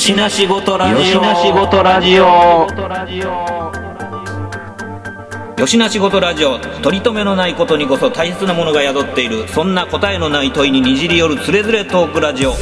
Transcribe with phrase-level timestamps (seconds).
[0.00, 0.96] よしなしごとラジオ。
[0.98, 2.22] よしなしごとラジオ。
[5.60, 6.58] よしなしごとラジオ。
[6.80, 9.46] 取り留めのないことにこそ大切なものが宿っている。
[9.48, 12.52] そんな答えのない問いににじり寄るつれづれトークラジオ。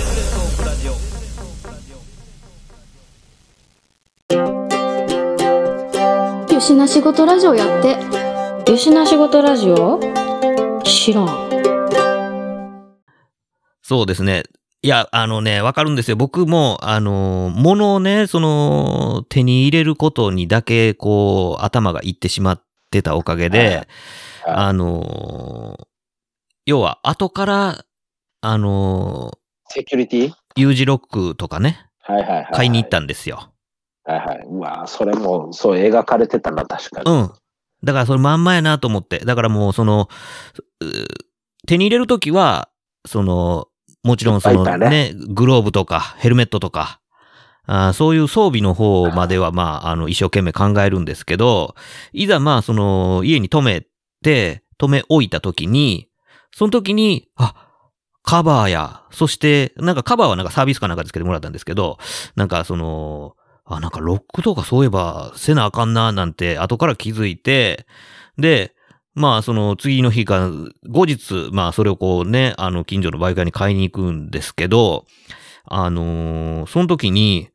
[6.52, 7.82] よしな仕事ラジオやっ
[8.64, 8.68] て。
[8.68, 10.00] よしな仕事ラジオ？
[10.82, 11.28] 知らん。
[13.80, 14.42] そうですね。
[14.82, 16.16] いや、あのね、わかるんですよ。
[16.16, 23.86] 僕も、あの、物をね、その、手に入れることにだけ、こう、頭がいってしまってたおかげで、はい
[24.46, 25.76] あの、
[26.64, 27.84] 要は、後から、
[28.40, 29.32] あの、
[29.68, 32.48] セキュリティ？U 字ロックとかね、はいはいはい。
[32.52, 33.52] 買いに行ったんですよ。
[34.04, 34.46] はいはい。
[34.46, 37.10] うわそれも、そう描かれてたな、確かに。
[37.10, 37.32] うん。
[37.82, 39.18] だからそれまんまやなと思って。
[39.18, 40.08] だからもうその、
[40.80, 40.84] う
[41.66, 42.70] 手に入れるときは、
[43.06, 43.67] その、
[44.02, 47.00] もちろんそのいっぱいいっぱいね、グローブとかヘルメットとか、
[47.66, 51.74] あーそういう装備の方まではまあ、あの、一生懸命考えるんですけど、
[52.12, 53.86] いざまあ、その、家に止め
[54.22, 56.08] て、止め置いたときに、
[56.54, 57.68] その時に、あ、
[58.22, 61.98] カバーや、そして、なんかカバーはなんかサービスかなんかでつけてもらったんですけど、
[62.36, 63.34] なんかその、
[63.66, 67.86] あ、なんかロックとかそういえばせなあかんななんて後から気づいて、
[68.38, 68.74] で、
[69.18, 70.50] まあその次の日か、
[70.88, 75.04] 後日、まあそれをこうね、あの近所のバイカーに買いに行くんですけど、
[75.64, 77.48] あのーその時に、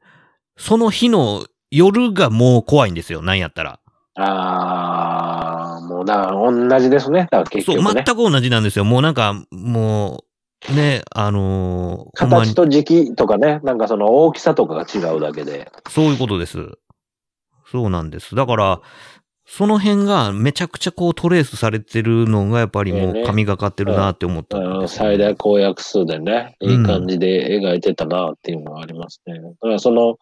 [0.58, 3.80] その日の夜がもう怖いんですよ、なんやったら。
[4.16, 7.22] ああ、もう、だから同じですね。
[7.22, 8.04] だから結そう、局ね。
[8.06, 8.86] 全く同じなんですよ。
[8.86, 10.24] もうなんか、も
[10.70, 15.72] う、ね、あのー形と時期とかね、なんかその大きさとかが違うだけで。
[15.90, 16.78] そういうことです。
[17.72, 18.36] そうなんです。
[18.36, 18.82] だから、
[19.56, 29.40] その辺がめちゃくちゃこうトレースされてるのがやっぱりもう神がかってるなって思ったんうん最大公約数でね、いい感じで描いてたなっていうのはありますね。
[29.40, 30.18] だからその、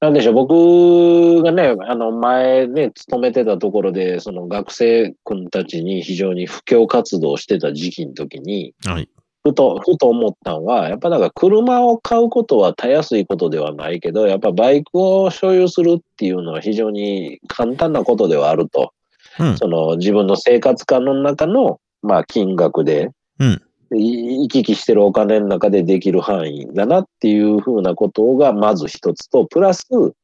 [0.00, 9.08] なんでしょう、僕がね、あの前ね、勤めてたところで、その学生君たちに非常に布教活動をしてた時期の時に、はい。
[9.44, 18.92] ふと、ふと思ったのは、やっぱなんか車を買うことはたやすいことではないけど、やっぱバイクを所有するっていうのは非常に簡単なことではあると。
[19.38, 19.56] うん。
[19.56, 23.62] その自分の生活感の中の、まあ金額で、うん
[23.94, 30.14] い行き来してるお金の中でできる範囲だなっていうふうなことがまず一つと、プラス、そ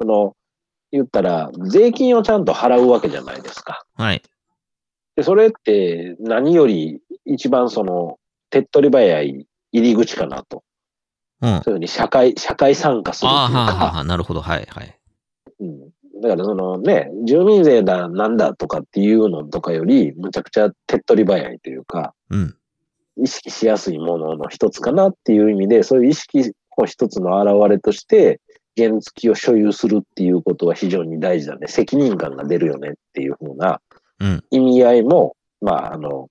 [0.00, 0.34] の、
[0.92, 3.84] 言ったら、税金をちゃんと払うわけじゃないですか。
[3.94, 4.22] はい。
[5.14, 8.18] で、それって何より一番その、
[8.50, 10.62] 手っ取り早い入り口かなと。
[11.42, 11.54] うん。
[11.56, 14.40] あそういうふうに社会、社会参加するというはあ、はあなるほど。
[14.40, 14.98] はい、はい。
[15.60, 15.90] うん
[16.22, 22.56] だからそのね、住民税だなんだとかっていうのとかより、むちゃくちゃ手っ取り早いというか、うん。
[23.22, 28.40] 意識しやすいものの一つかなっていう意味で、そういう意識を一つの表れとして、
[28.76, 31.66] 原付を所有するっていうことは非常に大事だね。
[31.66, 33.80] 責任感が出るよねっていうふうな
[34.20, 34.44] うん。
[34.50, 36.28] 意味合いも、まあ、あの、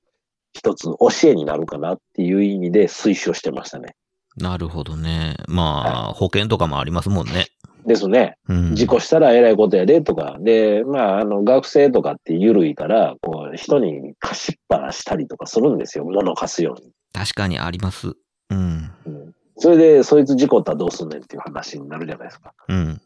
[0.56, 3.96] 一つ教えになるかなっていう意味で推奨してましたね。
[4.38, 5.36] なるほどね。
[5.48, 7.48] まあ、保険とかもありますもんね。
[7.86, 8.38] ですね。
[8.48, 8.76] うん。
[8.76, 16.06] 事故したらえらいことやでとか、で、まあ、あの、学生とかって緩いから、こう、人に貸しっぱなしたりとかするんですよ。
[16.06, 16.92] 物貸すように。
[17.14, 18.14] 確かにあります。
[18.50, 18.92] うん。
[19.06, 19.34] うん。
[19.58, 22.54] それで、そいつ事故ったらどうすんねんっていう話になるじゃないですか。
[22.68, 23.02] うん。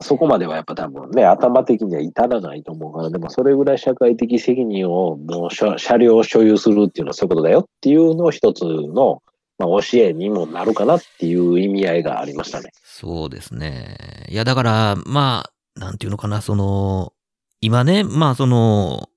[0.00, 9.22] そこまではやっぱ多分ね、頭的には至らないと思うから、でもそれぐらい社会的責任を、もう車両を所有するっていうのはそういうことだよっていうのを一つの、
[9.58, 12.70] まあ、教えにもなるかなっていう意味合いがありましたね。
[12.84, 13.96] そうですね。
[14.28, 17.12] いや、だから、まあ、なんていうのかな、その、
[17.60, 19.08] 今ね、まあ、その、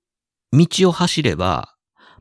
[0.52, 1.76] 道を走れば、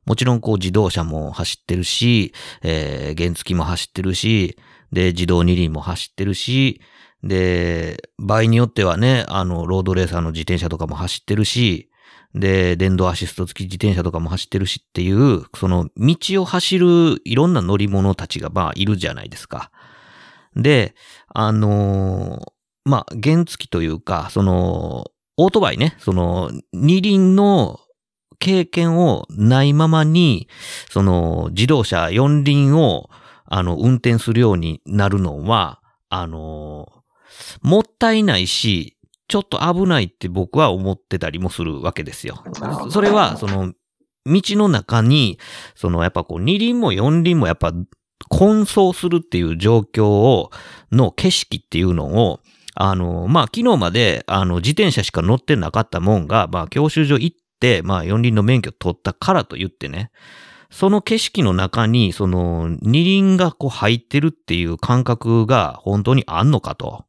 [0.05, 2.33] もちろんこう自動車も走ってるし、
[2.63, 4.59] えー、原付も走ってるし、
[4.93, 6.81] で、自動二輪も走ってるし、
[7.23, 11.91] で、場合によってはね、あの、ロードレーサーの自転車とかも走ってるし、
[12.35, 19.71] で、電動アシスト付き自転車とかも走ってるしっていう、その道を走るいろんな乗り物たちがまあいるじゃないですか。
[20.55, 20.95] で、
[21.29, 22.53] あのー
[22.85, 25.07] まあ、原付というか、その、
[25.37, 27.79] オートバイね、その、二輪の
[28.39, 30.49] 経験をないままに、
[30.89, 33.11] その、自動車四輪を、
[33.45, 37.00] あの、運転するようになるのは、あのー
[37.63, 38.97] もったいないし、
[39.29, 42.43] ちょっと危ないって僕は思ってたりもするわけですよ。
[42.91, 43.73] それは、その、
[44.27, 45.39] 道の中に、
[45.75, 47.73] その、やっぱこう、二輪も四輪もやっぱ、
[48.29, 50.51] 混走するっていう状況を、
[50.93, 52.41] の景色っていうのを、
[52.75, 60.11] あの、まあ、昨日まで、あの、自転車しか乗ってなかったもんが、まあ、教習所行って、まあ、四輪の免許取ったからと言ってね、
[60.71, 67.05] その景色の中に、その二輪がこう入ってるっていう感覚が本当にあんのかと。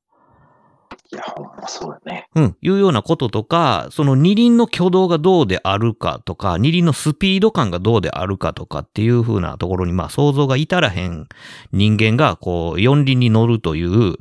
[1.14, 2.30] いや、ほんまそうだね。
[2.36, 11.28] うん、いうようなこととか、その二輪の挙動がどうであるかとか、二輪のスピード感がどうであるかとかっていう風なところに、まあ想像が至らへん
[11.74, 14.16] 人間が、こう、四輪に乗るという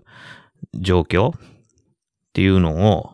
[0.74, 1.40] 状況っ
[2.32, 3.10] ていうのを、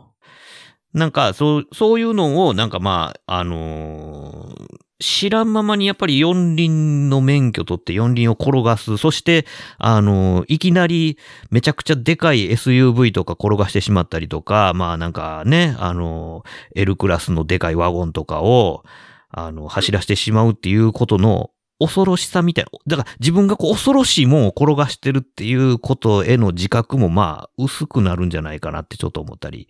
[0.94, 8.96] なんか、そう、そういうのを、なんかまあ、あのー知らんままにやっぱり四輪の免許取って四輪を転がす。
[8.96, 9.46] そして、
[9.78, 11.18] あのいきなり
[11.50, 16.44] めちゃくちゃでかい SUV とか転がしてしまったりとか、まあなんかね、あの
[16.74, 18.84] L クラスのでかいワゴンとかを、
[19.28, 22.70] あの、走らせてしまうっていうことの恐ろしさみたいな。
[22.86, 29.68] だから自分がこう恐ろしいもんを転がしてるっていうことへの自覚もまあ薄くなるんじゃないかなってちょっと思ったり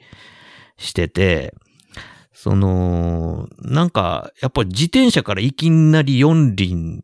[0.77, 1.55] してて、
[2.37, 7.03] その、なんか、やっぱり自転車からいきなり四輪、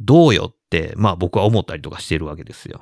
[0.00, 2.80] どうよって、まあ僕は思ったりとかしてるわけですよ。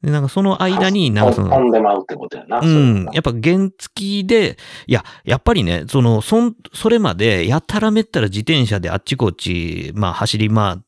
[0.00, 2.60] で、なんかその間に、なんかその、飛んでまうってことやな。
[2.60, 3.04] うん。
[3.04, 4.56] ややっぱ原付きで、
[4.86, 10.78] いや、やっぱりね、その、そん、それまで、やたらめったら自転車であっちこっち、まあ走り回っ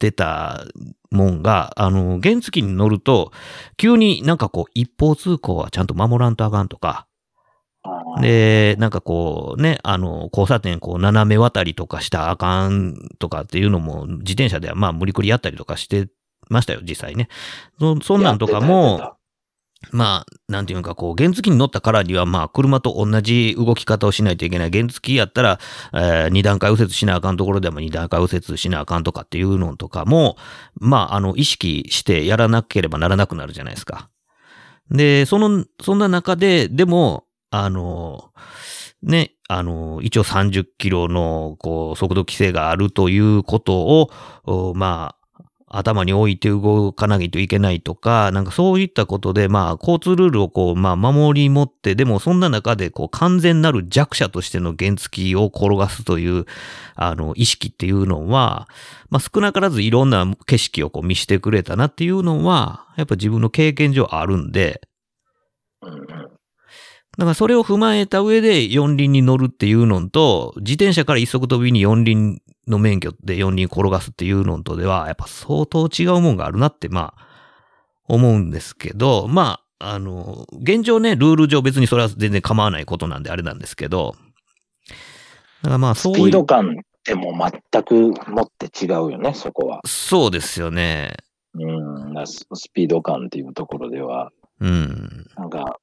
[0.00, 0.64] てた
[1.12, 3.30] もんが、あの、原付きに乗ると、
[3.76, 7.06] 急になんかこう、一方通行はちゃんと守らんとあかんとか、
[8.20, 16.08] で、なんかこうね、あの、交差点こう斜め渡りとかしたらあかんとかっていうのも、自転車ではまあ無理くりやったりとかして
[16.48, 17.28] ましたよ、実際ね。
[17.78, 19.18] そそんなんとかも、
[19.92, 24.70] まあ、なんていうか、こう、原付に乗ったからには、まあ、車と同じ動き方をしないといけない。
[24.70, 25.60] 原付やったら、
[25.94, 30.36] えー二段階右折しなあかんところでも二段階右折しなあかんとかっていうのとかも、
[30.74, 34.10] まあ、あの、意識してやらなければならなくなるじゃないですか。
[34.90, 38.32] で、その、そんな中で、でも、あの、
[39.02, 44.08] ね、あの、一応30キロの、こう、速度規制があるということ
[44.44, 45.18] を、まあ、
[45.70, 56.46] 頭に置いて動かないといけないとか、なんかそういったことで、まあ、交通ルールをこう、まあ、守り持って、でもそんな中で、こう、完全なる弱者としての原付を転がすという、
[56.94, 58.68] あの、意識っていうのは、
[59.10, 64.80] まあ、少なからずいろんな景色をこう見してくれたなっていうのは、やっぱ自分の経験上あるんで、
[67.18, 77.26] だからそれを踏まえた上で四輪に乗るっていうのと、自転車から一足飛びに四輪の免許で四輪転がすっていうのとでは、やっぱ相当違うもんがあるなって、まあ、
[78.04, 84.14] 思うんですけど、まあ、あの、現状ね、ルール上別にそれは全然構わないことなんであれなんですけど、
[85.62, 86.24] だからまあスそういう。
[86.26, 89.80] ピード感ってもう全くもって違うよね、そこは。
[89.84, 91.16] そうですよね。
[91.54, 94.30] うん、スピード感っていうところでは、
[94.60, 95.26] うん。
[95.36, 95.78] なんか、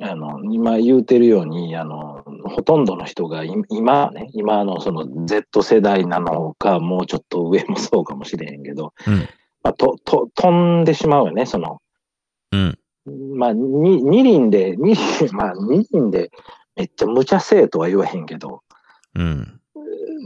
[0.00, 9.28] あの、今言うてるように、あの、ほとんどの人がい今ね、今のその Z 世代なのか、もうちょっと上もそうかもしれへんけど、うん。
[9.62, 11.80] まあ、と、と、飛んでしまうよね、その、
[12.52, 12.78] うん。
[13.36, 16.30] まあ、に二輪で、二輪、まあ、二輪で
[16.76, 18.62] めっちゃ無茶せえとは言わへんけど、
[19.14, 19.60] うん。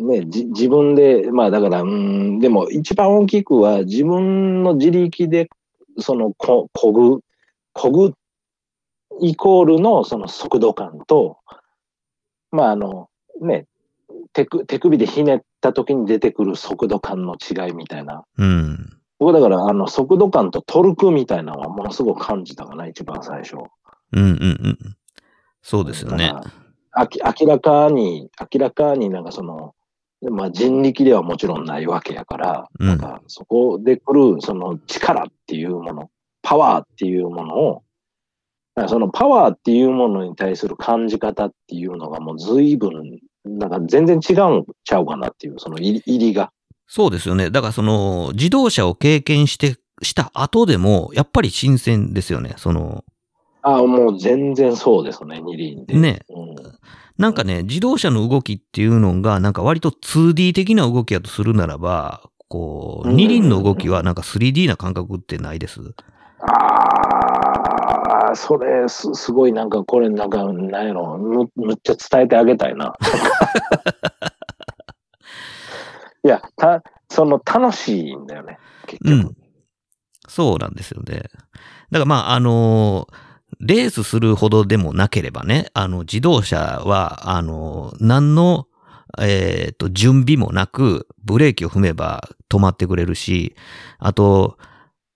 [0.06, 5.48] ね、じ自分で、まあだから、うん、でも一番大きくは自分の自力で、
[5.98, 7.20] その、こ、こぐ、
[7.72, 8.14] こぐ、
[9.20, 11.38] イコールのその速度感と、
[12.50, 13.08] まああの、
[13.40, 13.66] ね、
[14.32, 18.24] 手く手首でひねった時に出てくる速度感の違いみたいな。
[18.38, 18.92] うん。
[19.18, 23.56] 僕だから、あの、速度感とトルクみたいなのはものすごく感じたかな、一番最初。
[24.12, 24.22] うん。
[24.22, 24.30] うん。
[24.30, 24.32] う
[24.70, 24.96] ん。
[25.62, 26.32] そうですよね
[26.96, 29.74] 明らかに、明らかになんかその、
[30.22, 36.10] まあ人力ではもちろんないわけやから、うんなんかそこで来るその力っていうもの、
[36.42, 37.82] パワーっていうものを、
[38.88, 46.52] そのパワーっていうものに対する感じ方っていうのがもう随分、なんか全然違うんちゃうかなっていう、その入りが。
[46.86, 47.50] そうですよね。
[47.50, 52.54] だからその、自動車を経験して、した後でも、やっぱり新鮮ですよね。
[52.58, 53.02] その、
[53.62, 55.94] ああ、もう全然そうですね、二輪で。
[55.94, 56.20] ね。
[56.28, 56.56] うん
[57.18, 65.80] なんかね、自動車の動きっていうのが、なんか割と 2D 的な動きやとするならば、こう、うん二輪の動きはなんか 3D な感覚ってないです？
[65.80, 66.15] あ
[68.36, 72.94] あ、それす、すごいなんか、これなんか、なんやろ、む、むっちゃ伝えてあげたいな。
[76.22, 79.14] いや、た、その楽しいんだよね、結局。
[79.14, 79.36] うん。
[80.28, 81.22] そうなんですよね。
[81.90, 83.06] だからまあ、あの
[83.60, 88.66] レースするほどでもなければね、あの、自動車は、あの何の、
[89.18, 93.54] えっ、と、準備もなく、ブレーキを踏めば止まってくれるし、
[93.98, 94.58] あと、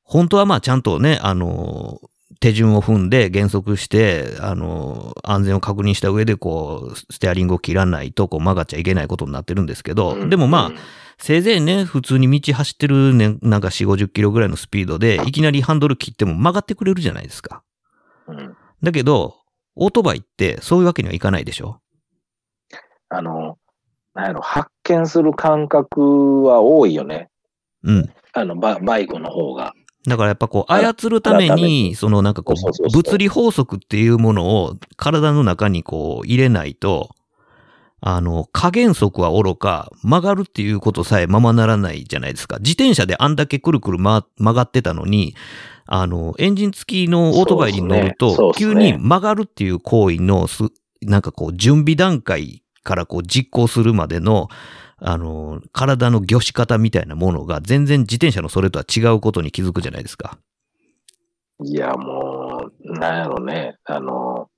[0.03, 2.01] 本当はまあちゃんとね、あの
[2.39, 10.77] 手順を踏んで減速して、あの、安全を確認した上で、こう、ステアリングを切らないと、こう曲がっちゃいけないことになってるんですけど、うんでもまあ、うん
[11.23, 17.63] せいぜいね、普通に道走ってるね、なんか4、50キロぐらいのスピードで、いきなりハンドル切っても曲がってくれるじゃないですか。
[18.27, 19.35] うんだけど、
[19.77, 21.81] オートバイってそういうわけにはいかないでしょ？
[23.11, 23.59] あの、
[24.15, 27.29] なんやろ、発見する感覚は多いよね。
[27.83, 28.11] うん。
[28.33, 29.75] あの、ババイクの方が。
[30.07, 37.11] だからやっぱこう、操るために、そのなんかこう、物理法則っていうものを体の中にこう入れないと、
[38.01, 42.57] あの、加減速は愚か、曲がるっていうことさえままならないじゃないですか。
[42.59, 45.35] 自転車であんだけくるくる、ま、曲がってたのに、
[45.85, 50.65] あの、エンジン付きのオートバイに乗ると、急に曲がるっていう行為のす、
[51.03, 54.49] なんかこう、準備段階からこう実行するまでの、
[55.01, 60.39] あの、体の魚し方みたいなものが全然自転車のそれとは違うことに気づくじゃないですか。
[61.65, 63.77] いや、もう、なんやろね。
[63.85, 64.49] あの、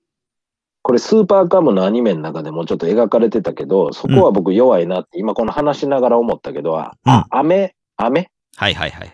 [0.82, 7.74] これスーパーカムのアニメの中でもちょっと描かれてたけど、そこは僕弱いなって、今この話しながら思ったけど、あ、うん雨？
[7.96, 8.30] 雨？
[8.56, 9.12] はいはいはい。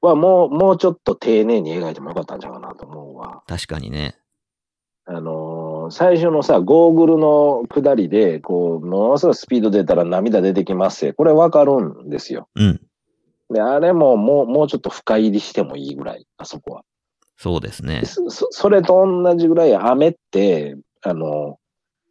[0.00, 3.42] はもう、もうちょっと丁寧に描いてもよかったんちゃうかなと思うわ。
[3.46, 4.16] 確かにね。
[5.04, 12.48] あのー最初のさ、ゴーグルの下りで、こう、ものすごいスピード出たら涙出てきますよこれわかるんですよ。
[12.54, 12.80] うん。
[13.52, 16.82] で、あれももう、もうちょっと深入りしてもいいぐらい、あそこは。
[17.36, 18.02] そうですね。
[18.04, 21.58] そそそれと同じぐらい雨って、あの、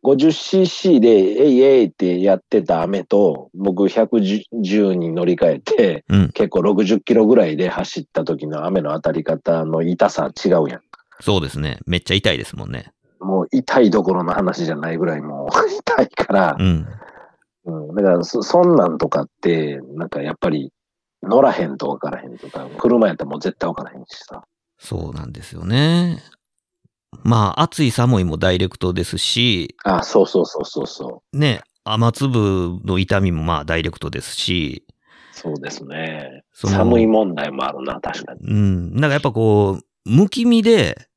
[0.04, 6.30] 50cc で、えいえいってやってた雨と、僕110に乗り換えて、うん。
[6.30, 10.82] 結構60キロぐらいで走った時の雨の当たり方の痛さ違うやん。
[11.22, 11.80] そうですね。
[11.86, 12.92] めっちゃ痛いですもんね。
[13.20, 16.88] もう痛いどころの話じゃないぐらいもう 痛いからう、ん。
[17.66, 20.72] うん、だからそ、そんなんとかって、なんかやっぱり
[21.22, 24.44] 乗らへんと分からへんとか、車やったらもう絶対分からへんしさ。
[24.78, 26.24] そうなんですよね。
[27.24, 31.38] まあ、暑い寒いもダイレクトですし、あ、そうそうそうそうそう。
[31.38, 34.86] ね、雨粒の痛みもまあダイレクトですし、
[35.32, 36.44] そうですね。
[36.54, 38.40] 寒い問題もあるな、確かに。
[38.48, 38.96] うん。
[38.96, 41.09] なんかやっぱこう、無気味で、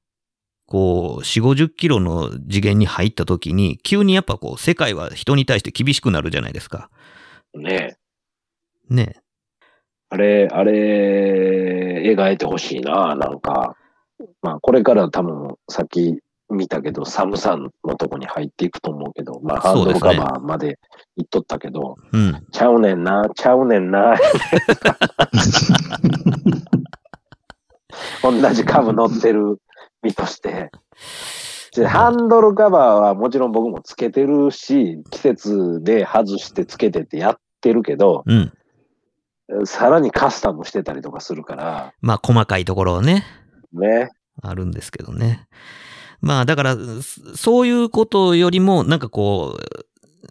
[0.72, 6.88] こう、4、50キロの次元に入った時に、急にやっぱこう、世界は人に対して厳しくなるじゃないですか。
[7.52, 7.98] ね
[8.88, 9.16] ね。
[10.08, 13.76] あれ、あれ、描いてほしいな、なんか。
[14.40, 20.78] まあ、これから多分、さっき見たけど、寒さのとこに入っていくと思うけど、まあ、ハンドルカバーまで
[21.18, 22.46] 行っとったけど、うん。
[22.50, 24.14] ちゃうねんな、ちゃうねんな。
[28.22, 29.58] 同じ株乗ってる
[30.02, 30.70] 身として。
[31.74, 38.52] でハンドルカバーはもちろん僕もつけてるし、季節で外してつけてってやってるけど、うん。
[39.64, 43.24] さらにカスタムしてたりとかするから、まあ、細かいところをね、
[43.72, 44.10] ね。
[44.42, 45.46] あるんですけどね。
[46.20, 49.86] まあ、だから、そそういうことよりも、なんかこう、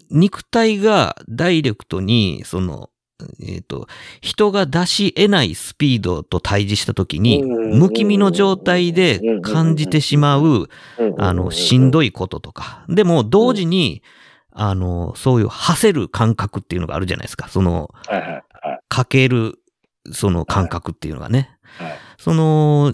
[0.09, 2.89] 肉体がダイレクトに、その、
[3.41, 3.87] えっ、と、
[4.21, 10.67] 人が出し得ないスピードと対峙したときに、うん無気味の状態で感じてしまう、
[11.17, 11.89] あの、しん。
[11.91, 12.85] どいこととか。
[12.89, 14.03] でも、同時に、
[14.51, 17.47] あの、そういう、馳せる感覚っていうのがあるじゃないですか。
[17.47, 17.93] その、
[18.89, 19.59] かける、
[20.11, 21.49] その感覚っていうのがね。
[22.17, 22.93] その、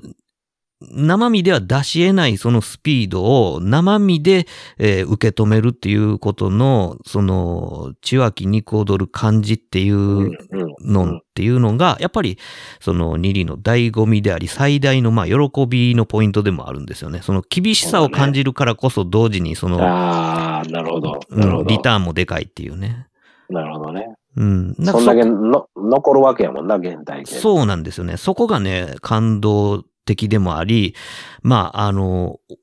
[0.79, 4.45] 生身では出し得ないそのスピードを生身で、
[4.77, 10.35] えー受け止めるっていうことの、その、血湧き肉踊る感じっていううん
[10.81, 12.37] のっていうのが、やっぱり、
[12.79, 17.21] その、二里の醍醐味であり、最大の、まあ、喜びのポイントでもあるんですよね。
[17.21, 21.19] その、厳しさを感じるからこそ、同時に、その、ああ、なるほど。
[21.65, 23.07] リターンもでかいっていうね。
[23.49, 24.13] なるほどね。
[24.35, 24.75] うん。
[24.77, 27.35] なんそかんだけの残るわけやもんな、現代系。
[27.35, 28.17] そうなんですよね。
[28.17, 30.95] そこがね、感動的でもあり、
[31.43, 32.57] まあ、あの、お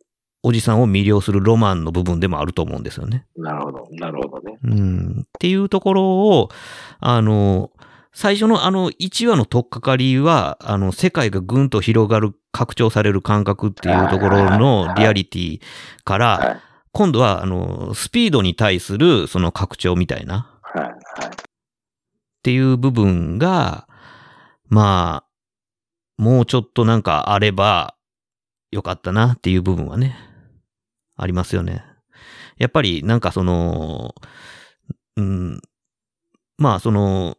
[0.47, 3.27] おじさんを魅了するロマンの部分でもあると思うんですよね。
[3.37, 3.89] なるほど。
[3.93, 4.59] なるほどね。
[4.63, 5.21] うん。
[5.23, 6.51] っていうところを、
[7.01, 7.71] あの、
[8.13, 15.61] 最初のあの1話の取っかかりは、あの、世界がぐんと広がる、拡張される感覚っていうところのリアリティ
[16.05, 16.61] から、はい。
[16.93, 20.51] 今度は、あの、スピードに対するその拡張みたいな。
[20.77, 23.89] っていう部分が、
[24.69, 25.34] まあ、
[26.17, 27.97] もうちょっとなんかあれば
[28.71, 30.17] よかったなっていう部分はね、
[31.17, 31.85] ありますよね。
[32.59, 34.15] やっぱりなんかその、
[35.17, 35.61] うん、
[36.59, 37.37] まあその、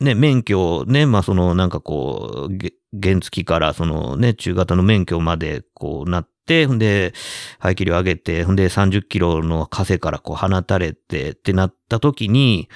[0.00, 2.58] ね、免許ね、まあそのなんかこう、
[3.00, 7.12] 原付からそのね、中型の免許までこうなって、ほんで、
[7.58, 12.68] 排気量上げて、ほんで30キロの風からこう放たれてってなった時に、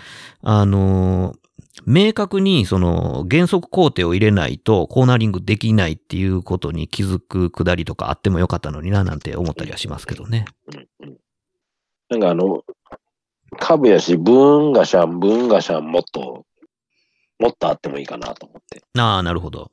[0.42, 1.34] あの、
[1.86, 10.44] 明確にその原則工程を入れないとコーナリングできないっていうことに気づくくだりとかあってもよかったのにななんて思ったりはしますけどね。
[11.00, 11.16] うん。
[12.10, 12.20] なん。
[12.20, 12.62] かあの、
[13.58, 16.46] 株やし、ブーンガシャン、ブーンガシャンもっと、
[17.38, 18.82] もっとあってもいいかなと思って。
[18.98, 19.70] ああ、なるほど。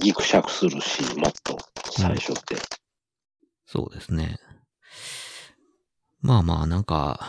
[0.00, 1.58] ギクシャクするし、もっと、
[1.90, 2.56] 最初って。
[3.66, 4.38] そうですね。
[6.20, 6.84] まあまあ、なん。
[6.84, 7.20] か、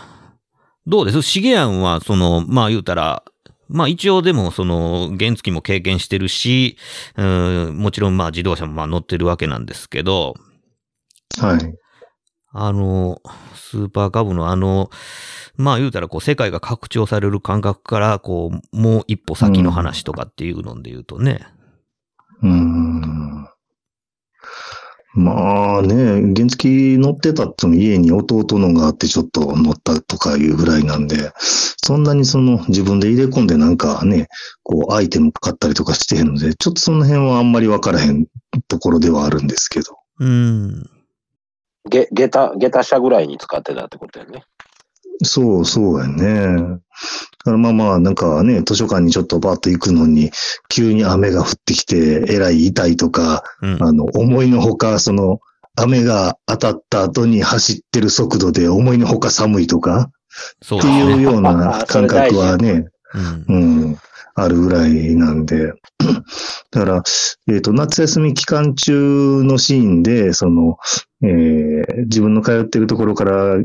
[0.88, 3.24] どうですシゲアンは、その、まあ言うたら、
[3.70, 6.78] まあ一応でも、その、原付も経験してるし、
[7.16, 10.36] うん、もちろんまあ自動車もまあ乗ってるわけなんですけど、
[11.40, 11.76] はい。
[12.52, 13.22] あの、
[13.54, 14.90] スーパーカブのあの、
[15.58, 21.46] まあ言うたらこう世界が拡張される感覚から、こう、もう一歩先の話とかっていうので言うとね。
[22.42, 23.27] うーん。
[25.18, 34.28] まあね、原付乗ってたっても家に弟のがあってちょっと乗ったとかいうぐらいなんで、そんなにその自分で入れ込んでなんかね、
[34.62, 38.28] こうアイテム買ったりとかしてへんので、ちょっとその辺はあんまりわからへん
[38.68, 39.98] ところではあるんですけど。
[40.20, 40.88] うん。
[41.90, 44.44] ゲ、ゲタ、ゲタ車ぐらいに使ってたってことだよね。
[45.24, 46.80] そうそうやね。
[47.46, 50.32] まあまあ、なんかね、図書館にちょっとバーッと行くのに、
[50.70, 53.84] 急に雨が降ってきて、えらい痛いとか、うん。
[53.84, 55.40] あの、思いのほか、その、
[55.76, 60.10] 雨が当たった後に走ってる速度で思いのほか寒いとか、
[60.66, 60.88] って。
[60.88, 62.86] いうような 感覚はね、
[63.48, 63.60] うんう。
[63.92, 63.98] ん、
[64.36, 65.74] あるぐらいなんで。
[66.72, 67.04] だから、
[67.48, 70.78] えっ、と、夏休み期間中のシーンで、その、
[71.24, 73.56] えー自分の通ってるところから、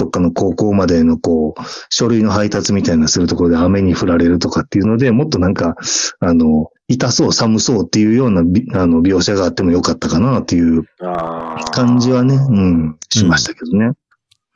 [0.00, 5.76] どっかの高校までのこう、書類の配達みたいなするところで雨に降られるとかっていうので、もっとなんか、
[6.20, 10.84] あの、痛そう、寒そうっていうようなびあの描写があってもよかったかなっていう。
[11.72, 13.92] 感じはね、うん、しましたけどね。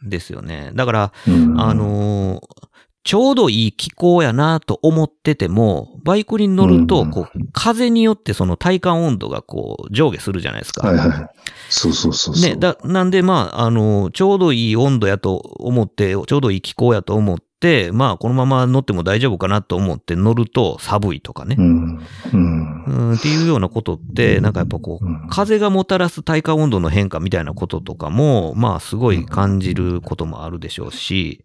[0.03, 0.73] ですよね。
[0.75, 2.64] だから、うん、あのー
[3.05, 10.89] ちょうどいい気候やなと思ってても、バイクに乗ると、うんこう、風によってその体感温度がこう、上下するじゃないですか。
[10.89, 11.29] はいはい。
[11.69, 12.51] そうそうそうそう。
[12.51, 21.63] ね、だ、なんでまあ、あの、ちょうどいい温度やと思って、ちょうどいい気候やと思って、まあ、このまま乗っても大丈夫かなと思って乗ると寒いとかねう。
[21.63, 22.01] ん。
[22.33, 22.85] うん。
[22.85, 31.45] うん、っていうようなことって、なんかやっぱこう、うん風がもたらす体感温度の変化みたいなこととかも、まあ、すごい感じることもあるでしょうし、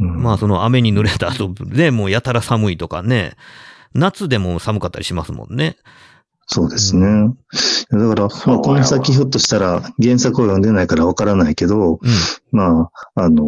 [0.00, 3.36] うんまあ、その雨に濡れた後でもうやたら寒いとかね、
[3.94, 5.76] 夏でも寒かったりしますもんね。
[6.46, 7.34] そうですね。
[7.90, 11.98] だから、まあ、この先ひょっとしたら原作を読んでないからわからないけど、うん。
[12.50, 13.46] まあ、あの、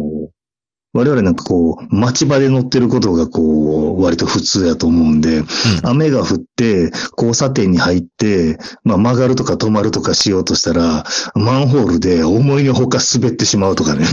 [0.93, 5.43] 我々なんかこう、街場で乗ってることがこう、割と普通やと思うんで、
[5.83, 11.05] 雨が降って、交差点に入って、まあ曲がるとか止まるとかしようとしたら、
[11.35, 14.05] マンホールで思いのほか滑ってしまうとかね。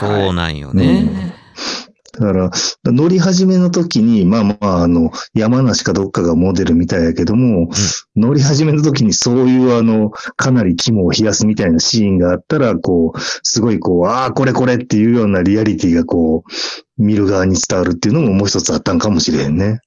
[0.00, 1.34] そうなんよね。
[2.18, 2.50] だから、
[2.84, 7.70] 乗り始めの時に、まあまあ、あの、山梨かどっかがモデルみたいやけども、
[8.16, 19.80] 乗り始めの時にそういうあの、かなり肝を冷やすみたいなシーンがあったら、こう、すごいこう、ああ、これこれっていうようなリアリティがこう、見る側に伝わるっていうのももう一つあったんかもしれへんね。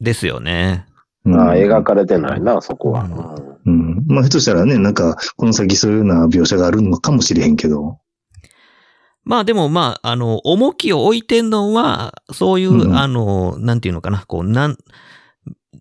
[0.00, 0.84] ですよね。
[1.24, 3.04] うんああ、描かれてないな、そこは。
[3.04, 4.04] うんうんうん。
[4.06, 7.98] まあ、ひょっとしたらね、なんか、この先そういうような描写があるのかもしれへんけど。
[9.28, 14.78] まあでもまあ、あの、重きを置いてんのは、そういう、うんあの、なんていうのかな、こう、なん、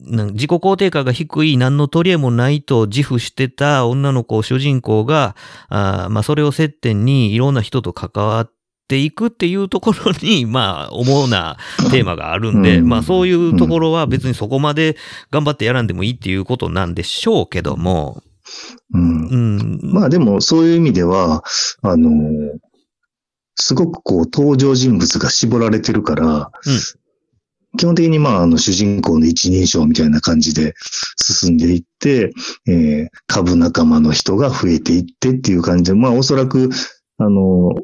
[0.02, 5.38] なん自己肯定感が低い、何の取り柄もないと自負してた女の子、主人公が、
[5.70, 8.52] あーまあそれを接点にいろんな人と関わっ
[8.90, 11.56] ていくっていうところに、 まあ、主な
[11.90, 14.98] テーマがあるんで、うんまあそういうところは別にそこまで
[15.32, 18.22] 頑張ってやらんでもいいっていうことなんでしょうけども、
[18.94, 19.36] うんう。
[19.36, 19.80] ん。
[19.84, 21.44] まあでも、そういう意味では、
[21.82, 22.12] あの、
[23.60, 26.52] すごくこう、登場人物が絞られてるから、
[27.78, 30.74] 基本的にまあ、あの、主人公の一人称みたいな感じで
[31.18, 32.32] 進んでいって、
[32.68, 36.70] えー株仲間の人が増えていってっていう感じで、まあ、おそらく、
[37.18, 37.76] あの、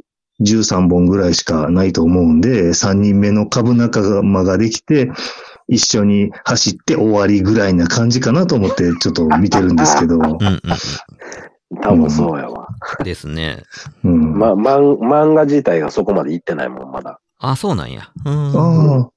[0.42, 5.12] 13本ぐらいしかないと思うんで、3人目の株仲間ができて、
[5.68, 10.62] 一緒に走って終わりぐらいな感じかなと思ってちょっと見てるんですけど、うんうん
[11.82, 12.68] 多分そうやわ。
[13.00, 13.06] うん。
[13.06, 13.64] ですね。
[14.04, 14.38] うん。
[14.38, 17.20] ま、漫漫画自体がそこまで行ってないもん、まだ。
[17.40, 18.12] あ、そうなんや。
[18.26, 18.34] うん。
[18.34, 19.10] ああ、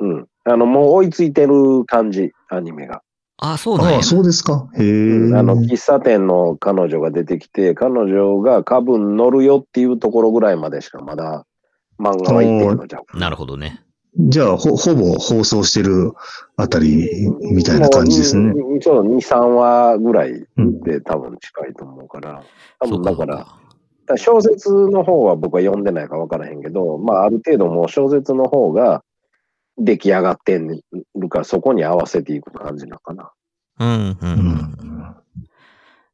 [0.00, 0.26] うん。
[0.44, 3.02] あの、もう追いついてる感じ、アニメが。
[3.38, 4.02] あ、そうなんやああ、。
[4.02, 4.68] そうですか。
[4.74, 5.34] へえ。
[5.34, 11.46] あの、喫茶店の彼女が出てきて、彼女が株に乗るよっていうところぐらいまでしかまだ
[12.00, 13.18] 漫画は行ってるのじゃん。
[13.18, 13.84] なるほどね。
[14.18, 16.12] じゃあ、ほ、ほぼ放送してる
[16.56, 17.08] あたり
[17.40, 18.52] みたいな感じですね。
[18.52, 20.80] もうそう、2、3話ぐらいうん。
[20.80, 22.42] で多分近いと思うから。
[22.80, 23.52] 多そう分だから、だか
[24.08, 29.04] ら小説の方は僕は読んでないか分からへんけど、まあある程度もう小説の方が、
[29.78, 33.30] 出来上がってんるから、そこに合わせていく感じなのかな。
[33.78, 34.16] うん、うん、う。
[34.20, 35.16] うんん。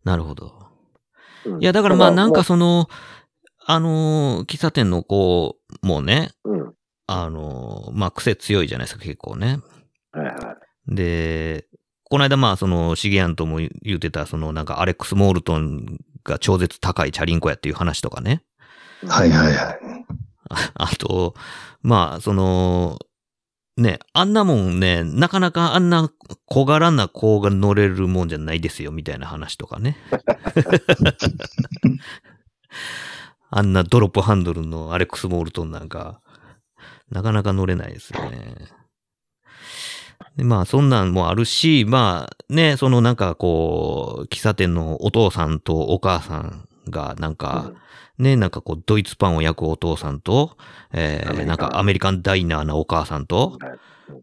[0.04, 0.52] なるほど。
[1.46, 2.88] うんいや、だからまあなんかもその、
[3.66, 6.74] あのー喫茶店の子もね、ううん。
[7.06, 9.60] あのーまあ癖強いじゃないですか、結構ね。
[10.12, 11.66] はいはで、
[12.04, 18.42] この間まあその、シゲアンとも言ってた、そのなんかアレックス・モールトンが超絶高いチャリンコやっていう話とかね。
[19.02, 19.06] い。
[19.06, 19.78] はいはいはい。
[20.50, 21.34] あ あと、
[21.82, 22.98] まあ、その、
[23.76, 26.08] ね、あんなもんね、なかなかあんな
[26.46, 29.96] 小柄な子が乗れるもんじゃないですよ、みたいな話とかね。
[33.50, 36.20] あんなドロップハンドルのアレックス・モールトンなんか、
[37.10, 38.56] なかなか乗れないですよね。
[40.36, 47.72] でまあ、そんなんもあるし、まあ、ね、そのなんかこう、喫茶店のお父さんとお母さんが、なんか、
[48.18, 50.56] ね、なんかこう、ドイツパンを焼くお父さんと、
[50.92, 53.74] えー、なんかアメリカンダイナーなお母さんと、は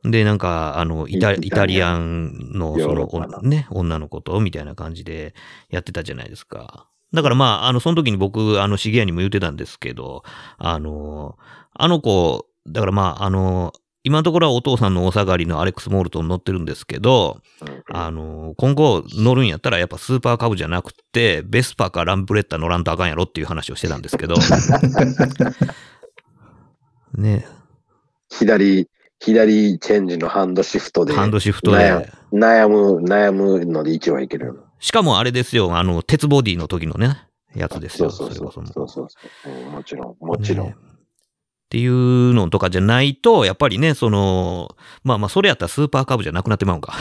[0.05, 0.11] い。
[0.11, 5.33] で、なんか、あの、イタイイタリアンの、そのね、女の子と、みたいな感じで
[5.69, 6.87] やってたじゃないですか。
[7.13, 10.23] だからまあ、あの、その時に僕、あの、シゲアにも言ってたんですけど、
[10.57, 11.37] あの、
[11.73, 24.35] あの子、だからまあ、あの、今のところはお父さんのお下がりのアレックス・モールトン乗ってるんですけど、うんあの、今後乗るんやったらやっぱスーパーカブじゃなくて、ベスパかランブレッタ乗らんとあかんやろっていう話をしてたんですけど。
[27.13, 27.45] ね、
[28.29, 32.09] 左、左チェンジのハンドシフトでハンドシフト悩で。
[32.33, 34.55] 悩む、悩むので1はいけるよ。
[34.79, 38.09] しかもあれですよ、あの、鉄ボディの時のね、やつですよ。
[38.09, 38.65] そうそうそう。
[38.65, 40.67] そうそうそううんもちろん、もちろん。
[40.67, 40.75] ね
[41.71, 46.91] っていうのとかじゃないと、やっぱりね、その、まあまあ、それやったらスーパーカブじゃなくなってまうんか。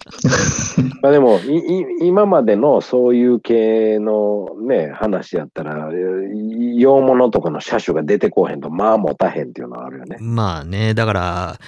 [1.00, 10.18] まあでも、いい今までのそういう系のね、話やったら、えー洋物とかの車種が出てこうへんと、まあ持たへんっていうのはあるよね。
[10.20, 11.58] まあね、だから、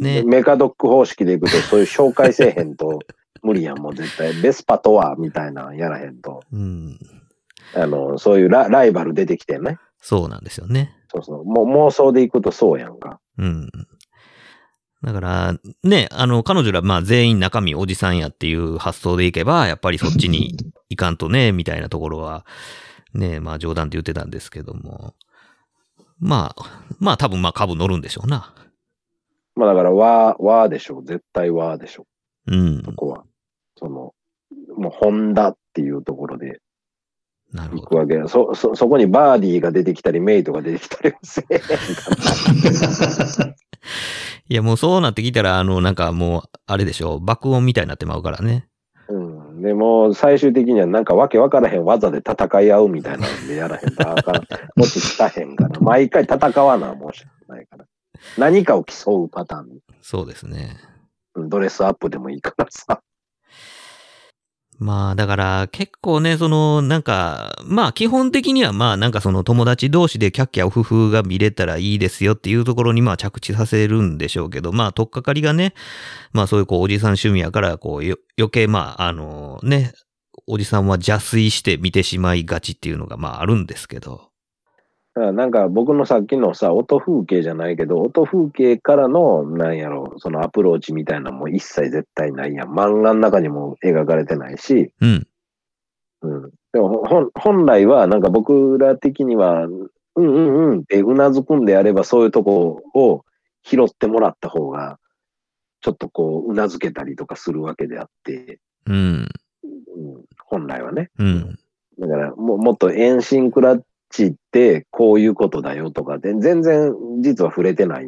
[0.00, 2.98] ね、メカドック方式でいくと、そういう紹介せえへんと
[3.44, 4.32] 無理やん、もう絶対。
[4.42, 6.40] ベスパとは、みたいなのやらへんと。
[6.52, 6.98] うん、
[7.76, 9.78] あの、そういうラライバル出てきてね。
[10.00, 10.95] そうなんですよね。
[11.16, 11.44] そうそう。
[11.44, 13.20] もう妄想でいくとそうやんか。
[13.38, 13.70] うん。
[15.02, 20.56] だから、ね、あの、彼女ら、まあ全員中身おじさんやっていう発想でいけば、やっぱりそっちに
[20.90, 22.44] 行かんとね、みたいなところは、
[23.14, 25.14] ね、まあ冗談で言ってたんですけども。
[26.18, 28.54] まあ、まあ多分まあ株乗るんでしょうな。
[29.54, 31.02] まあだから、わー、わーでしょ。
[31.02, 32.06] 絶対わーでしょ。
[32.46, 32.82] うん。
[32.82, 33.24] そこは。
[33.76, 34.14] その、
[34.76, 36.60] もう、ホンダっていうところで
[37.52, 37.82] なるほど。
[37.82, 38.28] 行くわけや。
[38.28, 41.76] そ、そ、そこにバーディーが出てきたり、メイトが出てきたりもせえへんから。
[44.48, 48.68] いや、もうそうなってきたら、あの、なんかもう、あれでしょう、爆音みたいになってまうからね。
[49.08, 49.62] うん。
[49.62, 54.46] でも、最終的にはなんかわけわからへん技で戦い合うみたいなんでやらへんとあかん。
[54.76, 55.80] もししたへんから。
[55.80, 57.84] 毎回戦わな、もしないから。
[58.38, 59.78] 何かを競うパターン。
[60.02, 60.76] そうですね。
[61.34, 63.02] うんドレスアップでもいいからさ。
[64.78, 75.72] まあ、だから、結構ね、その、なんか、まあ、基本的には、まあ、なんかその友達同士でキャッキャオフフが見れたらいいですよっていうところに、まあ、着地させるんでしょうけど、まあ、とっかかりがね、
[76.32, 79.94] まあ、そういう、こう、おじさん趣味やから、こう、余計、まあ、あの、ね、
[80.46, 84.30] おじさんは邪推して見てしまいがちっていうのが、まあ、あるんですけど。
[85.16, 92.68] なんか僕のさっきのさ、音風景じゃないけど、音風景からの、なんやろ、そのアプローチみたいなのも一切絶対ないやん。
[92.68, 95.26] 漫画の中にも描かれてないし、うん。
[96.20, 96.50] うん。
[96.72, 103.24] でも本本来は、なんか僕ら的には、うんうんうんってうなずくんであれば、そういうとこを
[103.62, 104.98] 拾ってもらった方が、
[105.80, 109.28] ちょっとこう、うなずけたりとかするわけであって、うん。
[109.64, 111.10] うん、本来はね。
[111.18, 111.58] うん。
[111.98, 113.82] だからも、もっと遠心クラッ
[114.16, 118.06] チってこういうことだよとかで、全然実は触れてない。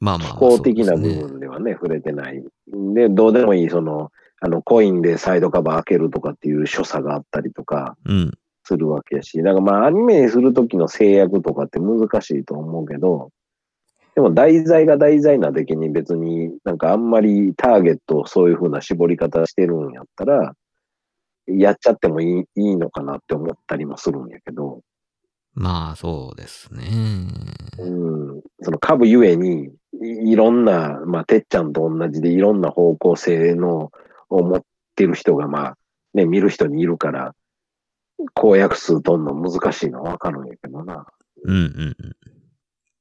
[0.00, 2.42] まあまあ、思考的な部分ではね、触れてない。
[2.94, 8.32] で、どうでもいい、その、あの、コインでサイドカバー開けるとかっていう所作があったりとかうん。
[8.64, 13.30] するわけやし、だからまあ、アニメにするときの制約とかって難しいと思うけど、
[14.14, 20.54] でも題材が題材なだけに別になんかあんまりターゲットをそういう風な絞り方してるんやったら、
[21.46, 24.80] やっちゃってもいいいいのかなって思ったりもするんやけど、
[25.54, 26.88] まあ、そうですね。
[27.78, 27.90] う
[28.38, 29.70] ん、その株ゆえに、
[30.02, 33.90] いいろんな、まあ、てっちゃんと同じでいろんな方向性の
[34.30, 34.62] を持っ
[34.96, 35.76] てる人が、まあ、
[36.14, 37.34] ね、見る人にいるから、
[38.34, 41.06] 公約数取んの難しいのはわかるんやけどな。
[41.44, 41.96] うんうんうん。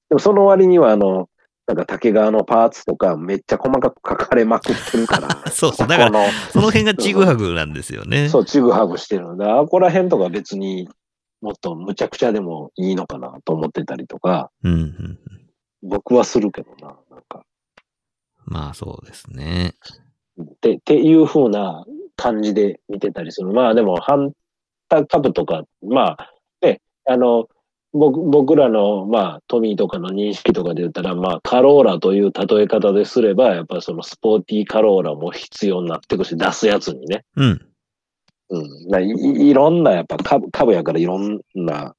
[0.10, 1.30] でもその割には、あの、
[1.68, 5.30] なんか竹川のパーツとかめっちゃ細かく書かれまくってるから。
[5.52, 8.28] そうそうだからその辺がちぐはぐなんですよね。
[8.28, 10.90] そう、ちぐはぐしてるので、あこら辺とか別に
[11.42, 15.20] もっとむちゃくちゃでもいいのかなと思ってたりとか、うんうん
[15.84, 17.44] 僕はするけどな、なんか。
[18.46, 19.74] まあそうですね。
[20.40, 23.48] って、っていう風な感じで見てたりする。
[23.48, 24.32] まあでも、ハン
[24.90, 27.48] ター株とか、まあ、ね、あの、
[27.94, 37.26] 僕僕らの、まあ、トミーとかの認識とかで言ったら、まあ、カローラという例え方ですれば、やっぱりそのスポーティーカローラも必要になってくるし、出すやつにね。
[37.36, 37.71] うん。
[38.52, 38.90] うん。
[38.90, 41.96] ないいいろんな、やっぱ株、株やからいろんな、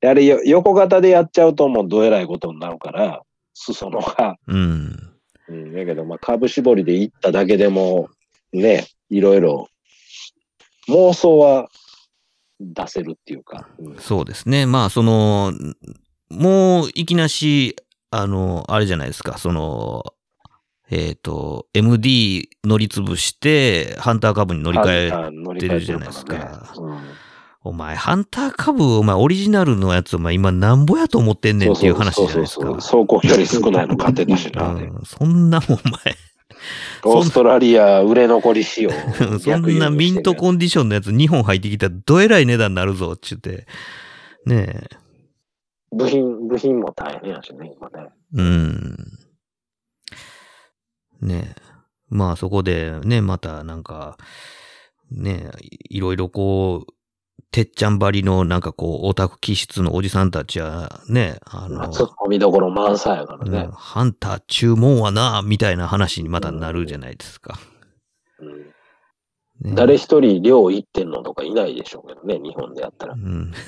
[0.00, 3.22] やれよ横型でやっちゃうともうどえらいことになるから、
[3.54, 4.36] 裾野が。
[4.46, 5.12] うん。
[5.48, 5.74] うん。
[5.74, 8.08] だけど、まあ、株絞りでいっただけでも、
[8.52, 9.68] ね、いろいろ、
[10.88, 11.68] 妄想は
[12.60, 13.68] 出せるっていうか。
[13.78, 14.66] うんそうですね。
[14.66, 15.52] まあその、
[16.30, 17.76] もういきなし、
[18.10, 20.04] あの、あれじゃないですか、その、
[20.90, 26.58] えっ、と、MD 乗り潰して、ハンター株に乗り換え、あ乗り換えてるからね。
[26.76, 26.98] うん
[27.62, 32.62] お前、ハンター株、お前、オリジナルのやつ、お前、今、なんぼやと思ってんねんっていう話じゃないですか。
[32.62, 34.68] そうそう走行距離少ないの買ってたしな。
[34.72, 35.78] うんそんなもん、
[37.04, 38.90] おオ ーストラリア売れ残り仕様。
[38.90, 43.66] 前、 そんなミントコンディションのやつ2本入ってきたら、どえらい値段になるぞ、っちゅって。
[44.46, 44.88] ねえ。
[45.94, 48.08] 部品、部品も大変やしね、今ね。
[48.32, 48.96] うん。
[51.20, 51.62] ねえ。
[52.08, 54.16] まあそこでね、またなんか、
[55.10, 56.92] ねえ、いいろいろこう、
[57.52, 63.68] てっちゃんばりのなんかこう、オタク気質のおじさんたちはね、あの、ツッコミどころ満載やからうんね。
[63.72, 67.58] ハンター注文はな、みたいな話にまたなるじゃないですか。
[68.38, 68.66] うん
[69.60, 73.16] ね誰一人量行ってんのとかいないでしょうけどね、日本でやったらう。
[73.18, 73.52] ん。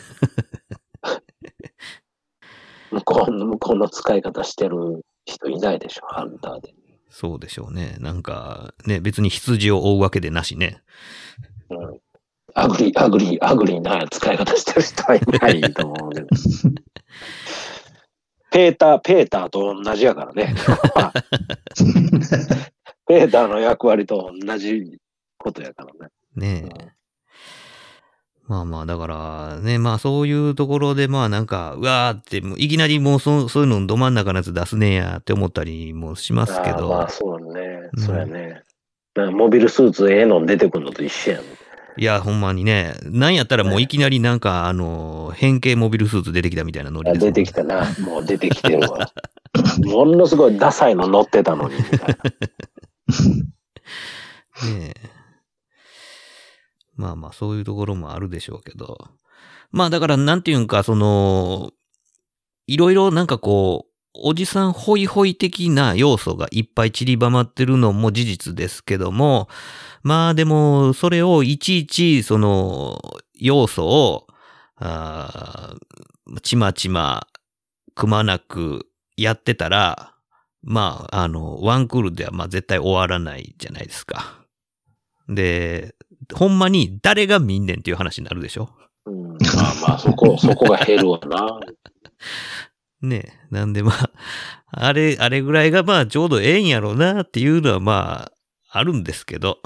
[2.91, 6.75] 向こうの、向こうの使い方してる人いないでしょ、ハンターで。
[7.12, 7.96] そうでしょうね。
[8.01, 10.83] なんか、ね、別に羊を追うわけでなしね。
[11.68, 12.01] うん。
[12.55, 16.27] アグリー、アグリー、アグリーな使い方してる人はいないと思うけど。
[18.51, 20.55] ペーター、ペーターと同じやからね。
[23.07, 24.98] ペーターの役割と同じ
[25.38, 26.12] ことやからね。
[26.64, 26.92] ねえ。
[28.53, 36.77] まあまあ、だからね、まあそういうところで、まあなんか、うわーって、いきなりもうそそういうのど真ん中のやつ出すねやって思ったりもしますけど。
[36.77, 37.88] あーまあそうだね。
[37.95, 38.62] うんそうやね。
[39.15, 41.43] なんかモビルスーツええの出てくるのと一緒やん。
[41.97, 47.87] いや、ほんまにね、なんやったらもういきなりなんか、あの、変形モビルスーツ出てきたみたいなノリあですもん出てきたな。
[48.01, 49.11] もう出てきてるわ。
[49.85, 52.17] ものすごいダサいの乗ってたのに、みたいな。
[54.69, 54.91] ね
[57.12, 58.98] あまあ、そういうところもあるでしょうけど。
[59.70, 61.72] まあだから、なんていうんか、その、
[62.66, 69.48] いろいろなんかこう、おじさんホイホイ的な要素がいっぱい散りばまってるのも事実ですけども、
[70.03, 73.01] まあでも、それをいちいち、その、
[73.35, 74.27] 要素を、
[74.77, 75.75] あ
[76.42, 77.27] ちまちま、
[77.94, 80.14] くまなくやってたら、
[80.62, 84.44] まあ、あの、ワンクールではまあ絶対終わらないじゃないですか。
[85.29, 85.94] で、
[86.35, 88.71] ほんまに誰が見んねんっていう話になるでしょ？
[89.07, 91.61] うん、まあまあ、そこ、 そこが減るわな。
[93.01, 93.55] ねえ。
[93.55, 94.11] なんでまあ、
[94.71, 98.33] あれ、あれぐらいがまあちょうどええんやろうなっていうのはまあ、
[98.71, 99.59] あるんですけど。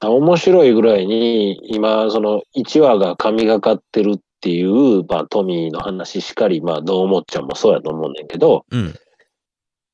[0.00, 8.94] 面白いぐらいに、今、その1話が神がかってるっていう、まあ、トミーの話しかり、まあ、どう思っちゃんもそうやと思うねんけど、うん。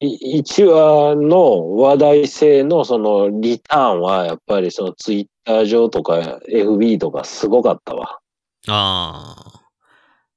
[0.02, 8.20] 1話の話題性のそのリターンは、やっぱりそのツイッター上とか FB とかすごかったわ。
[8.68, 9.62] ああ。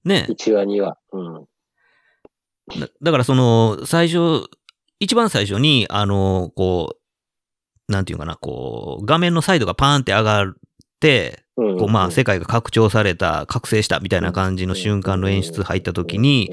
[0.04, 0.32] ねえ。
[0.32, 0.98] 1話、2話。
[1.12, 1.48] うん。
[2.80, 4.46] だだからその、最初、
[5.00, 6.98] 一番最初に、あの、こ
[7.88, 10.54] う、なんていうかな、こう、画面のサイドがパーンって上がっ
[11.00, 16.52] て、うんこうまあ世界が拡張された、覚醒したみたいな感じの瞬間の演出入った時に、、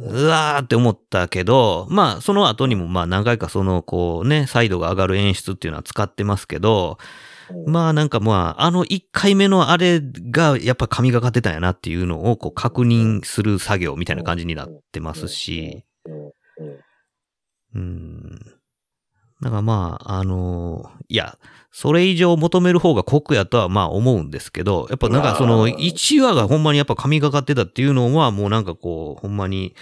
[0.00, 7.27] うわーって思ったけど、まあその後にもまあ何回かそのこうね、サイドが上がる演出っていうのは使ってますけど、うん
[7.66, 15.84] まあなんかまああの1回目のあれがやっぱ神がかってたんやなっていうのをこう確認する作業みたいな感じになってますし、
[17.74, 18.38] うん。
[19.40, 21.38] だからまあ、あのいや、
[21.70, 29.76] それ以上求める方が酷やとはまあ思うんですけど、やっぱなんかそのまあ1話がほんまにやっぱ神がかってたっていうのはもうなんかこう、ほんまに、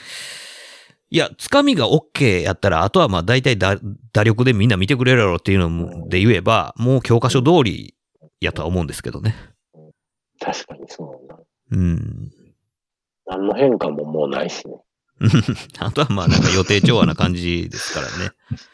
[1.09, 3.79] いや、つかみが OK やったら、あとはまあ大体だ
[4.13, 7.95] 打力でみんな見てくれるやろっていうのもで言えば、もう教科書通り
[8.41, 9.35] やとは思うんですけどね。
[10.41, 11.43] 確かにそうだな。
[11.71, 12.31] うん。
[13.27, 14.75] 何の変化ももうないしね。
[15.79, 18.33] あとはまあなんか予定調和な感じですからね。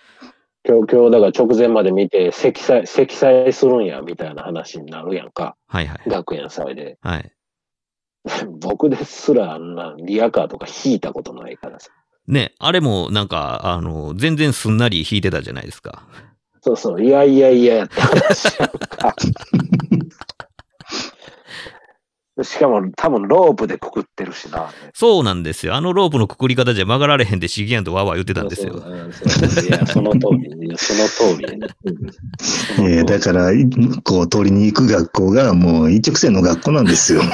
[0.64, 5.56] 今日、今日だから直前まで見て、積載、積載するんや、みたいな話になるやんか。
[5.66, 6.02] はいはい。
[6.08, 6.98] 学園祭で。
[7.00, 7.32] はい。
[8.60, 11.90] 僕ですらあんなリアカーとか引いたことないからさ。
[12.28, 16.02] ね、あれもなんか、あの、全然すんなり弾いてたじゃないですか。
[16.62, 18.50] そうそう、いやいやいややった話。
[22.44, 24.70] しかも多分ロープでくくってるしな。
[24.94, 25.74] そうなんですよ。
[25.74, 28.72] あのロープのくくり方じゃ曲がられへんでシギやんとわーわー言ってたんですよ。
[28.72, 31.46] そうそうそういや、その通り、いやその通り
[32.78, 33.68] えーだから、い
[34.02, 37.20] こう、通りに行く学校がもう一直線の学校なんですよ。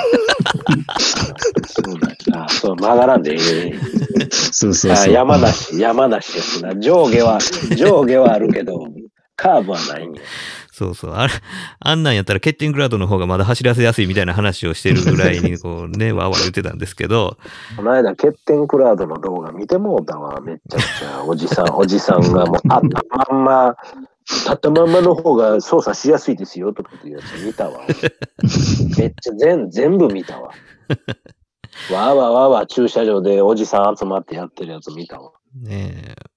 [1.66, 4.28] そうなんやあそう、曲がらんでええ。
[4.30, 5.12] そうそうあそう。
[5.12, 6.76] 山梨、山梨やしな。
[6.76, 7.38] 上下は、
[7.76, 8.88] 上下はあるけど、
[9.36, 10.22] カーブはないんや。
[10.78, 11.10] そうそう。
[11.14, 11.32] あれ、
[11.80, 17.36] あんなんやったらケッテンクラウドの方がまだ走らせやすいみたいな話をしてるぐらいに、 こうね、わーわー言ってたんですけど、
[17.76, 20.40] この間、ケッテンクラウドの動画見てもうたわ。
[20.40, 23.76] めっちゃくちゃ、おじさん、おじさんがもう、あったまんま、
[24.28, 27.80] 立ったまんまの方が操作しやすいですよ、とかっていうやつ見たわ。
[28.98, 30.52] めっちゃ全、全部見たわ。
[31.92, 35.32] わーわーわーわー駐車場でおじさん集まってやってるやつ見たわ。
[35.54, 36.28] ねえ。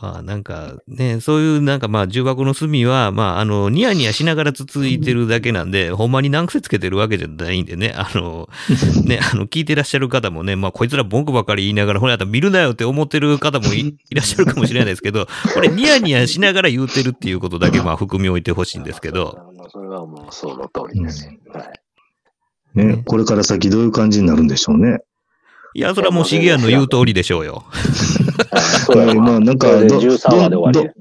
[0.00, 8.48] まあなんかね、そういうなんかまあ重箱の隅は、まああの、ニヤニヤしながらつついてるだけなんで、ほんまに難癖つけてるわけじゃないんでね、あの、
[9.04, 21.26] ね、あの、聞いてらっしゃる方もね、まあこいつら文句ばっかり言いながら、ほら、見るなよって思ってる方もいいらっしゃるかもしれないですけど、 これニヤニヤしながら言うてるっていうことだけまあ含み置いてほしいんですけど、あのそれはもうその通りです。
[21.52, 21.81] はい。
[22.74, 24.98] ね、これから先どういう感じになるんでしょうね。
[25.74, 27.64] いや、それはもうシゲアンの言う通りでしょうよ。
[29.16, 30.92] まあなんかど13話で終わりや。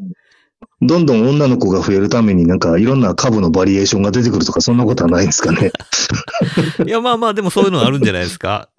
[0.83, 5.71] どんどん女の子が増えるためになんかいろんな株のバリエーションが出てくるとかそんなことはないんですかね。
[6.85, 8.69] いや、まあまあ、でもそういうのあるんじゃないですか。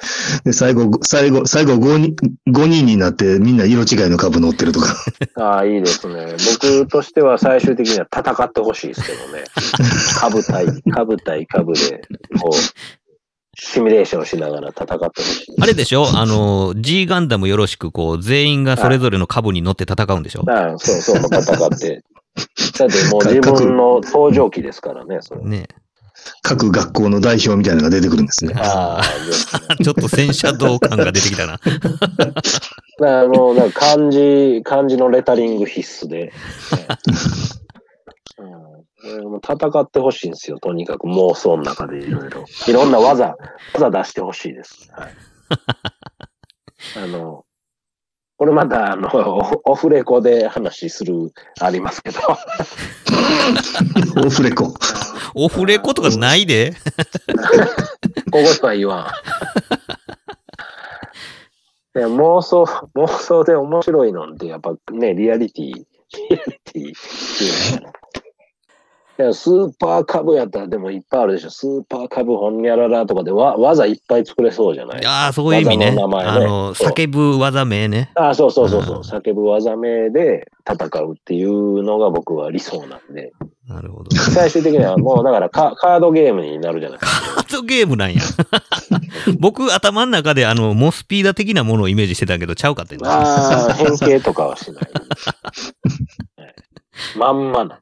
[0.44, 2.16] で最後、最後、最後5人、
[2.48, 4.94] 5人になってみんな色違いの株乗ってるとか。
[5.36, 6.36] ああ、いいですね。
[6.60, 9.44] 僕としては最終的には戦ってほしいですけどね。
[10.20, 12.02] 株対、株対株で、
[12.40, 12.54] こう、
[13.60, 15.54] シミュレーションしながら戦ってほしい。
[15.60, 16.06] あれでしょ？
[16.16, 20.44] あの、G ガンダムよろしく、こう、全員がそれぞれの株に乗って戦うんでしょ？
[20.48, 22.02] ああそうそう、戦って。
[22.78, 25.42] だってもう自分の登場機ですからね、それ。
[25.42, 25.66] ね。
[26.42, 28.54] 各学校の代表みたいなのが出てくるんですね。
[28.56, 29.02] ああ、
[29.82, 31.52] ちょっと戦車道感が出てきたな。
[31.52, 31.62] だか
[32.98, 36.26] らもう、なんか漢字、漢字のレタリング必須で。
[36.26, 36.32] ね
[39.00, 42.44] うん、戦ってほしいんですよ、とにかく妄想の中でいろいろ。
[42.66, 43.36] いろんな技、
[43.74, 44.90] 技出してほしいです。
[44.92, 45.14] はい、
[47.04, 47.44] あの、
[48.38, 52.20] これまた、あの、オ オフレコで話する、ありますけど。
[54.24, 54.72] オフレコ。
[55.34, 56.72] オフレコとかないで
[58.30, 59.12] ここは言わ
[61.96, 61.98] ん。
[61.98, 62.62] いや妄想、
[62.94, 65.84] 妄想で面白いのって、やっぱね、リアリティ、リ
[66.30, 66.94] アリティっ
[67.38, 68.07] ていうのかな
[69.20, 71.50] いやスーパーカブやったらでもいっぱいあるでしょ。
[71.50, 75.04] スーパーカブホンニャララとかでわ技いっぱい作れそうじゃない？
[75.04, 75.86] ああ、そういう意味ね。
[75.86, 78.12] 技の名前ねあの、叫ぶ技名ね。
[78.14, 78.96] ああ、そうそうそうそう。
[78.98, 83.32] うん叫ぶ技名で戦うっていうのが僕は理想なんで。
[83.66, 84.14] なるほど。
[84.16, 86.98] 最終的にはもうだからカ カードゲームになるじゃない？
[87.00, 87.34] ですか。
[87.34, 88.20] カードゲームなんや。
[89.40, 92.96] 僕、頭の中であの、モスピーダ的なものをイメージしてたけど、ちゃうかって。
[93.02, 94.82] ああ、変形とかはしない。
[96.38, 97.80] はいまんまな。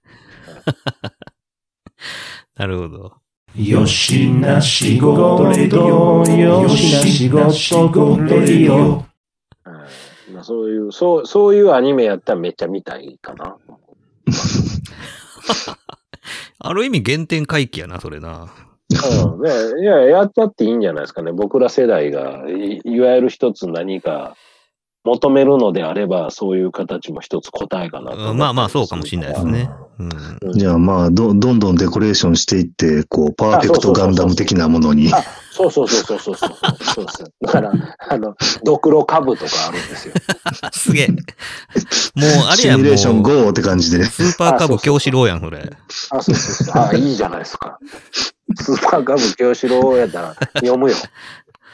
[2.57, 3.13] なるほど。
[3.57, 9.07] よしな仕事レディオよしな仕事レディオは
[10.29, 13.57] いまあ、そういう、そう、そういうアニメやったらめっちゃ見たいかな。
[16.59, 18.53] ある意味原点回帰やな、それな。
[18.91, 21.33] うん、ねいや、やったっていいんじゃないですかね。
[21.33, 24.37] 僕ら世代が、いいわゆる一つ何か
[25.07, 29.71] 求めるのであれば、そういう形も一つ答えかなと、まあまあ、そうかもしれないですね。
[29.99, 35.11] うん、じゃあまあど、どんどんデコレーションしていって、こう、パーフェクトガンダム的なものに。
[35.53, 37.33] そうそうそうそうそうそうそう。
[37.41, 37.73] だから、
[38.11, 40.15] あの、ドクロ株とかあるんですよ。
[40.75, 41.09] すげえ。
[41.09, 41.21] もう、
[42.49, 44.05] あれやシミュレーション GO って感じで。
[44.05, 45.71] スーパー株京志郎やん、それ。
[46.11, 46.83] あ、そうそうそう。
[46.83, 47.79] あ、いいじゃないですか。
[48.57, 50.97] スーパー株京志郎やったら読むよ。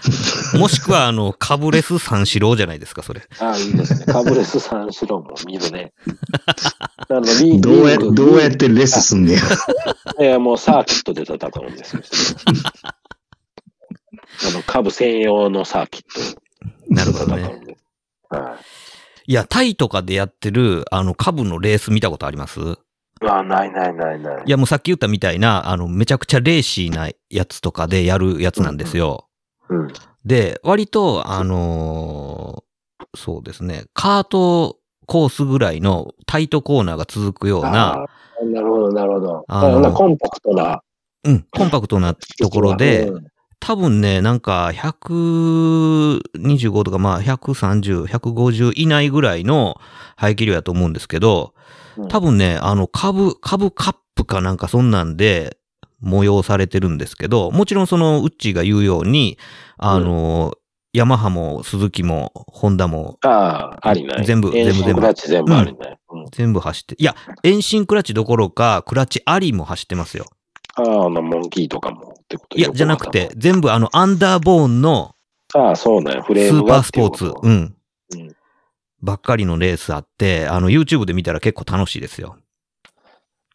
[0.58, 3.22] もしくは、あの、カブレス三四郎じゃないですか、それ。
[3.38, 4.12] あいいですね。
[4.12, 5.92] カブレス三四郎も見るね。
[7.08, 9.40] あのリ どうや、どうやってレスすんねや。
[10.20, 12.02] いや、もうサーキットで戦うんですよ。
[14.48, 16.36] あの、株専用のサーキッ
[16.88, 17.42] なるほどね。
[18.28, 18.56] は
[19.24, 22.58] いや、タイとかでやってる、あの、株のレース見たことあります？
[22.60, 22.64] い。
[23.24, 24.42] あ、ないないないない。
[24.44, 29.28] いや、もうさっき言ったみたいな、あの、めちゃくちゃレーシーなやつとかでやるやつなんですよ。
[29.72, 29.92] うん。
[30.24, 32.62] で、割と、あのー
[33.14, 38.06] そうですね、カートコースぐらいのタイトコーナーが続くような、
[38.44, 39.44] なるほど、なるほど。
[39.48, 40.82] あのあのコンパクトな。
[41.24, 43.26] うん、コンパクトなところでうん
[43.64, 49.80] 多分ね、なんか125とかまあ130、150以内ぐらいの
[50.16, 51.54] 排気量やと思うんですけど、
[52.08, 55.58] 多分ね、あの株、株カップかなんかそんなんで
[56.02, 59.38] 催されてるんですけど、もちろんそのウッチーが言うように、
[59.78, 60.54] あの、
[60.92, 64.26] ヤマハもスズキもホンダもああ、ありない。
[64.26, 65.98] 全部全部全部クラッチ全部ありない。
[66.10, 70.26] うん全部走って、いや、遠心クラッチどころか、クラッチありも走ってますよ。
[70.74, 73.30] ああ、あの、モンキーとかもってこといや、じゃなくて、。
[73.36, 75.14] 全部あの、アンダーボーンの
[75.54, 76.20] ああ、そうね。
[76.20, 77.52] フスーレームがパースポーツ、うん。
[77.52, 78.36] うん
[79.02, 82.36] ばっかりのレースあって、あの、YouTube で見たら結構楽しいですよ。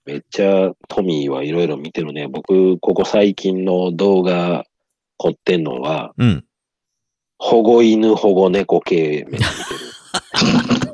[0.08, 2.30] めっちゃトミーはいろいろ見てるね。
[2.30, 4.64] 僕、ここ最近の動画
[5.18, 6.45] 凝ってんのは、うん。
[7.38, 10.91] 保護犬、保護猫系めっちゃ見てる。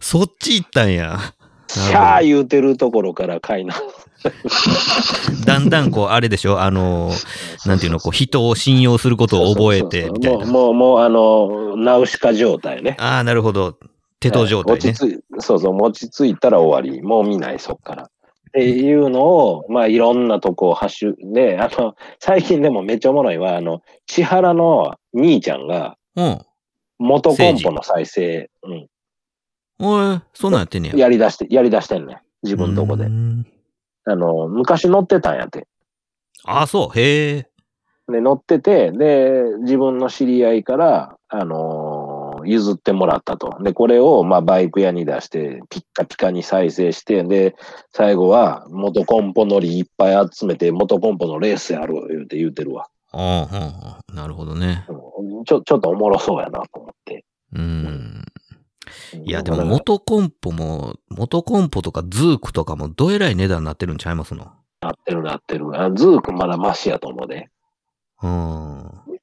[0.00, 1.16] そっち行ったんや。
[1.68, 3.74] シャー言うてるところから買いな。
[5.46, 6.60] だんだんこう、あれでしょ？
[6.60, 7.12] あの、
[7.66, 10.44] なんていうの、こう、人を信用することを覚えて、みたいな。
[10.46, 12.96] もう、もう、もう、あの、ナウシカ状態ね。
[12.98, 13.78] ああ、なるほど。
[14.24, 14.90] 手と状態ね。
[14.90, 17.02] 落ち着いそうそう、落ち着いたら終わり。
[17.02, 18.04] もう見ない、そっから。
[18.04, 18.06] っ
[18.52, 26.40] ていうのを、まあ、いろんなとこを発集で、あの、最近でもめっちゃおもろいわ、あの、千原の兄ちゃんが、うん。
[26.98, 28.88] 元コンポの再生、うん、
[29.80, 30.96] おい、そんなんやってんねや。
[30.96, 32.18] やり出して、やり出してんねん。
[32.44, 33.08] 自分のとこでう。
[33.08, 33.46] ん
[34.04, 35.66] あの、昔乗ってたんやって。
[36.44, 36.98] ああ、そう。
[36.98, 37.48] へえ。
[38.08, 42.03] で、乗ってて、で、自分の知り合いから、あのー
[42.46, 43.56] 譲ってもらったと。
[43.62, 47.54] で、これを、まあ、バイク屋に出して、ピッカピカに再生して、で、
[47.92, 52.88] 最後は、元コンポのりいっぱい集めて、元コンポのレースやる、言うて言うてるわ。
[53.12, 54.86] ああ、なるほどね。
[54.88, 57.24] うんちょ、ちょっとおもろそうやなと思って。
[57.52, 58.24] うん。
[59.24, 64.46] いや、でも元コンポも、元コンポとかズークとかもどえらい値段になってるんちゃいますの？
[64.80, 65.66] なってるなってる。
[65.80, 67.50] あズークまだマシやと思うで。
[68.22, 68.78] うん。
[68.80, 69.13] うん。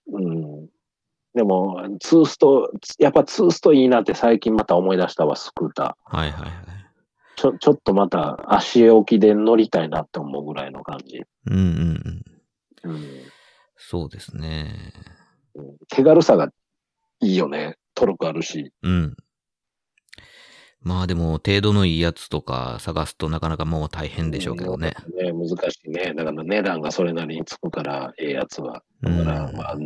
[1.34, 6.18] でも、ツースト、やっぱツーストいいなって最近また思い出したわ、スクーター。
[6.18, 6.52] はいはいはい。
[7.38, 11.22] ちょ、ちょっとまた足置きで乗りたいなって思うぐらいの感じ。
[11.48, 12.24] うんうん
[12.86, 12.92] うん。
[12.92, 13.08] うん。
[13.78, 14.76] そうですね。
[15.56, 16.50] うん手軽さが
[17.20, 17.78] いいよね。
[17.94, 18.72] トルクあるし。
[18.82, 19.16] うん。
[20.82, 24.96] まあでも、程度のいいやつとか探すとなかなかもう大変でしょうけどね。
[25.16, 26.14] ね、難しいね。
[26.16, 28.84] だから値段がそれなりにつくから、ええやつは。
[29.04, 29.82] うんだから、まあ、ど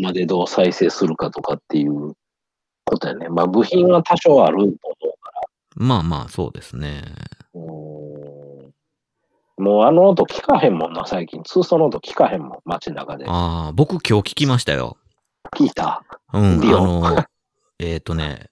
[0.00, 2.14] こまでどう再生するかとかっていう
[2.84, 3.28] ことやね。
[3.28, 4.78] まあ、部品は多少あると思う
[5.22, 5.40] から。
[5.76, 7.04] まあまあ、そうですね。
[7.54, 7.90] うん
[9.58, 11.42] もうあの音聞かへんもんな、最近。
[11.42, 13.26] ツーストの音聞かへんもん、街中で。
[13.28, 14.96] ああ、僕今日聞きましたよ。
[15.54, 16.02] 聞いた？
[16.32, 17.26] うん、あの、
[17.78, 18.48] えっ、とね、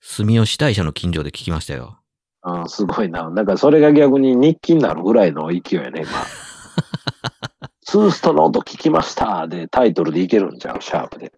[0.00, 1.98] 住吉大社の近所で聞きましたよ。
[2.44, 3.28] うん、すごいな。
[3.30, 6.10] なんかそれが逆に日記になるぐらいの勢いやね、今。
[7.88, 11.32] ツーストの音聞きましたでタイトルでいけるんじゃん、シャープで。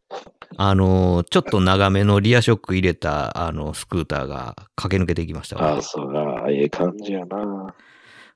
[0.57, 6.51] あの、ちょっと長めのリアショック入れた、あの、スクーターが駆け抜けていきましたわああ、そうな。
[6.51, 7.73] ええ感じやな。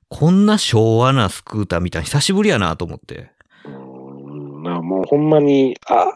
[0.07, 3.31] こんな昭和なスクーターみたいに久しぶりやなと思って。
[3.65, 6.13] うん、なもうほんまに、あ、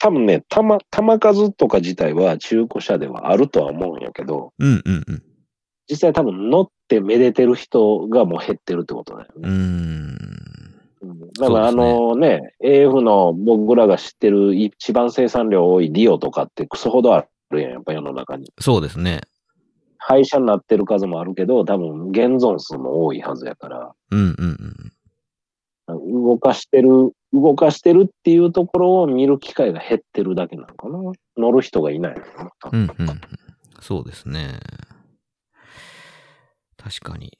[0.00, 5.22] 多分ね、たま、玉数とか自体は中古車ではあるとは思うんやけど、うんうんうん。
[5.88, 9.32] 実際多分乗ってめでてる人がもう減ってるってことだよね。
[9.36, 10.71] うーん。
[11.02, 18.52] うんだからあのね、AF の僕らが知ってる一番生産量多いリオとかってクソほどあるやん、やっぱ世の中に。
[18.60, 19.22] そうですね。
[19.98, 24.92] 廃車になってる数もあるけど、多分現存数も多いはずやから、うんうん
[25.88, 26.24] うん。
[26.24, 30.98] 動かしてる、動かしてるっていうところを見る機会が減ってるだけなのかな。
[31.36, 32.50] 乗る人がいないのかな。
[32.72, 33.20] うんうんうん。
[33.80, 34.60] そうですね。
[36.76, 37.38] 確かに。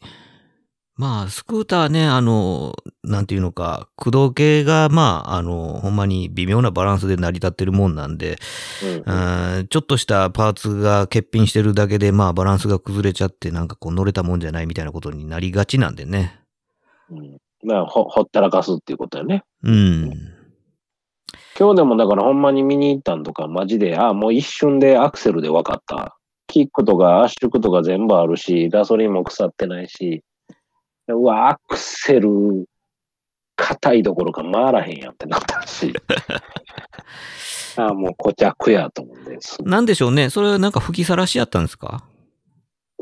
[0.97, 8.39] まあ、スクーターね、あの、なんていうのか、駆動系が、まあ、あの、ほんまに微妙なバランスで成り立ってるもんなんで、
[8.83, 16.41] うんうんちょっとしたパーツが欠品してるだけで、まあ、バランスが崩れちゃって、なんかこう乗れたもんじゃないみたいなことになりがちなんでね。
[17.11, 19.45] うんまあ、ほ、ほったらかすっていうことやね。
[19.63, 20.13] うん。
[21.59, 26.17] 今日でもだからほんまに見に行ったんとか、マジで、あもう一瞬でアクセルで分かった。
[26.49, 30.23] キックとか圧縮とか全部あるし、ガソリンも腐ってないし、
[31.09, 32.67] うわ、アクセル、
[33.57, 35.93] 硬いどころか回らへんやんってなったし。
[37.77, 39.57] あもう固着やと思うんです。
[39.63, 40.29] なんでしょうね。
[40.29, 42.05] それはなんか吹きさらしやったんですか？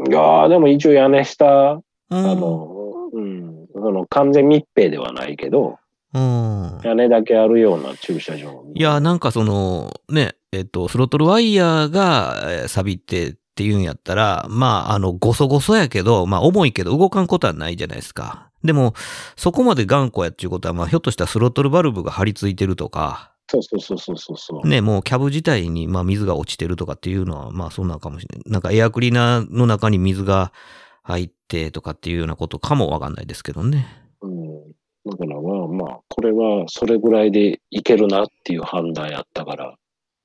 [0.08, 1.80] いやーでも一応屋根下、
[2.10, 2.16] うん。
[2.16, 5.78] あの、うん、その完全密閉ではないけど、
[6.14, 6.80] うん。
[6.84, 8.64] 屋根だけあるような駐車場。
[8.74, 18.48] いや、なんかその、ね、えっと、スロットルワイヤーがえー錆びてっていうんやったら、まあ、あの、ごそごそやけど、まあ、重いけど動かんことはないじゃないですか。
[18.64, 18.94] でも、
[19.36, 24.66] そこまで頑固やっていうことは、まあ、ひょっとしたらスロットルバルブが張り付いてるとか、そうそうそうそうそうそう。
[24.66, 28.50] ね、もうキャブ自体に、まあ、水が落ちてるとかっていうのは、まあ、そんなんかもしれない。
[28.50, 30.54] なんかエアクリーナーの中に水が
[31.02, 33.86] 入ってとかっていうようなことかもわかんないですけどね。
[34.22, 34.72] うん。
[35.04, 39.74] だからまあまあ、これはそれぐらいでいけるなっていう判断やったから、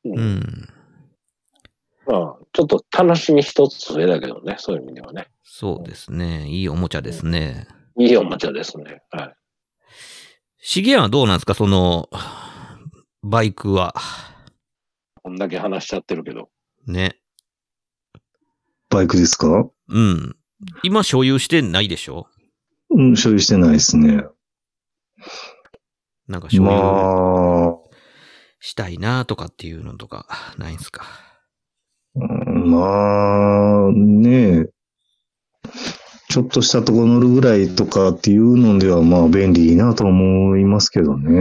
[0.06, 0.70] うんうん。
[2.08, 5.28] まあ、ちょっと楽しみ一つ上だけどね、そういう意味ではね。
[5.44, 6.48] そうですね。
[6.48, 7.68] いいおもちゃですね。
[7.98, 9.02] いいおもちゃですね。
[9.10, 9.36] はい。
[10.60, 11.54] シゲアンはどうなんですか？
[11.54, 12.10] その、
[13.24, 13.96] バイクは。
[15.24, 16.50] こんだけ話しちゃってるけど。
[16.86, 17.20] ね。
[18.90, 19.70] バイクですか？
[19.90, 20.36] うん。
[20.84, 22.28] 今所有してないでしょ？
[22.90, 24.24] うん、所有してないですね。
[26.28, 27.78] なんか所有まあ、
[28.60, 30.28] したいなとかっていうのとか、
[30.58, 31.06] ないんすか？
[32.16, 34.70] うんまあ、ねえ。
[36.30, 41.32] ちょっとしたとこ乗るぐらいとかっていうのでは、まあ便利なと思いますけどね。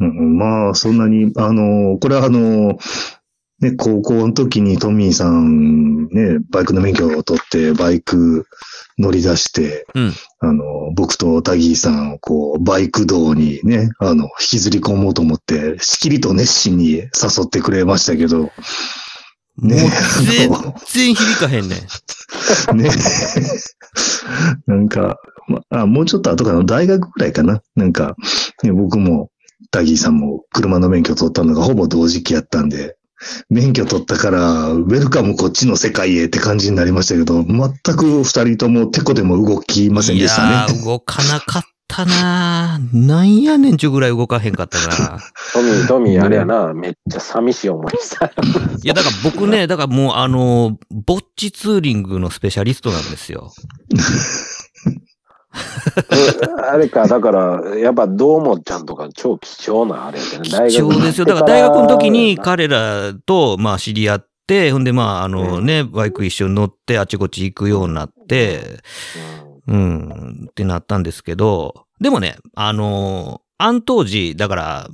[0.00, 2.78] うん、まあ、そんなに、あの、これはあの、
[3.62, 8.46] ね、高校の時にトミーさん、ね、バイクの免許を取って、バイク
[8.98, 10.12] 乗り出して、うん。
[10.40, 10.64] あの、
[10.96, 17.08] 僕とタギーさんをこう、バイク道にね、あの、引きずり込もうと思って、しきりと熱心に誘
[17.44, 18.50] ってくれましたけど、も
[19.58, 19.90] うね
[20.24, 20.50] 全
[20.86, 22.76] 然響かへんねん。
[22.78, 22.90] ね。
[24.66, 27.62] なんか、まあ、もうちょっと後かな、大学ぐらいかな？
[27.76, 28.16] なんか、
[28.64, 29.30] ね、僕も、
[29.70, 32.96] タギーさんも車の免許取ったのがほぼ同時期やったんで、
[33.50, 40.50] 免許取ったから、ウェルカムこっちの世界へって感じになりましたけど、全く二人ともてこでも動きませんでしたね。
[40.50, 45.20] いやー、動かなかったなーなんやねんちゅうぐらい動かへんかったな。
[45.52, 48.26] トミー、トミー、あれやな、めっちゃ寂しい思いした。
[48.26, 48.30] い
[48.82, 53.52] や、だから僕ね、だからもうあの、ぼっちツーリングのスペシャリストなんですよ。
[56.70, 60.50] あれか、だから、やっぱ、どうもちゃんとか超貴重なあれやけどね。
[60.50, 61.26] 大貴学重ですよ。
[61.26, 68.80] だから大学の時に彼らと、まあ知り合って、ほんでまああのね、バイク一緒に乗ってあちこち行くようになって、
[69.68, 74.88] うん、ってなったんですけど、でもね、あの、あん当時、だから。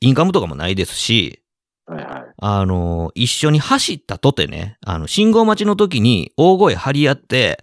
[0.00, 1.40] インカムとかもないですし、
[1.86, 2.24] はいはい。
[2.38, 7.62] あの、一緒に走ったとてね、あの、信号待ちの時に大声張り合って、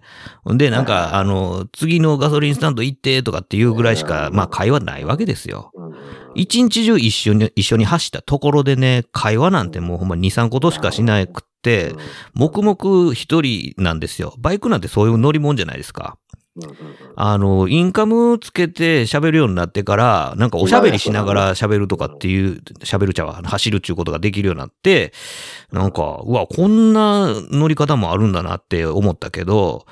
[0.52, 5.70] んで、なんか、あの、次のガソリンスタンド行ってとかっていうぐらいしか、まあ会話ないわけですよ。
[5.74, 5.92] うん
[6.34, 11.92] 一日中一緒に、一緒に走ったところでね、会話なんてもうほんま2、3ことしかしなくって、
[12.34, 14.34] 黙々一人なんですよ。
[14.38, 16.16] バイクなんてそういう乗り物じゃないですか。
[17.16, 25.12] あの、インカムつけて喋るようになってから、なんかおしゃべりしながら喋るとかっていう、喋るちゃは走るっていうことができるようになって、
[25.72, 29.86] なんか、うわ、こんな乗り方もあるんだなって思ったけど、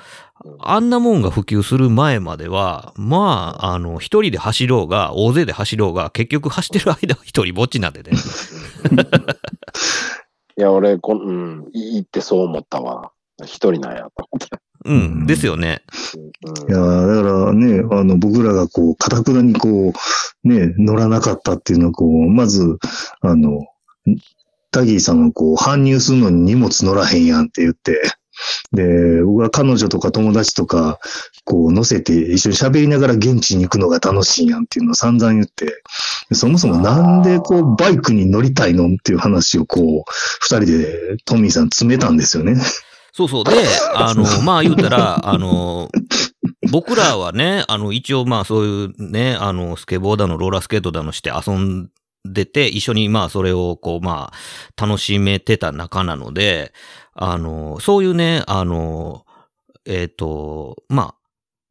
[0.58, 8.12] あんなもんが普及する前までは、まあ、あの、一人で走ろうが、大勢で走ろうが、結局走ってる間は一人ぼっちなんでね。
[10.56, 13.12] いや、俺、こん、うん、いいってそう思ったわ。
[13.44, 14.69] 一人なんやと思って。
[14.84, 15.82] うん、ですよね。
[16.14, 16.30] うん
[16.68, 19.92] いやーだからね、あの、僕らがこう、かたくなにこ
[20.44, 22.78] う、ね、乗らなかったっていうのは、こう、まず、
[23.20, 23.66] あの、
[24.70, 28.00] タギーさんはこう、搬入するのに荷物乗らへんやんって言って、
[28.72, 30.98] で、僕は彼女とか友達とか、
[31.44, 35.82] こう乗せて一緒に喋りながら現地に行くのが楽しいやんっていうのを散々言って、
[36.32, 40.10] そもそもなんでこうバイクに乗りたいのっていう話をこう、
[40.40, 42.54] 二人でトミーさん詰めたんですよね。
[43.12, 43.44] そうそう。
[43.44, 43.52] で、
[43.94, 45.90] あの、 まあ言うたら、あの、
[46.70, 51.90] 僕らはね、あの、一応まあそういうね、あの、スケボーだの、ローラースケートだのして遊ん
[52.24, 56.72] でて、一緒にまあそれをこうまあ楽しめてた仲なので、
[57.14, 59.24] あの、そういうね、あの、
[59.86, 61.19] えっ、と、まあ、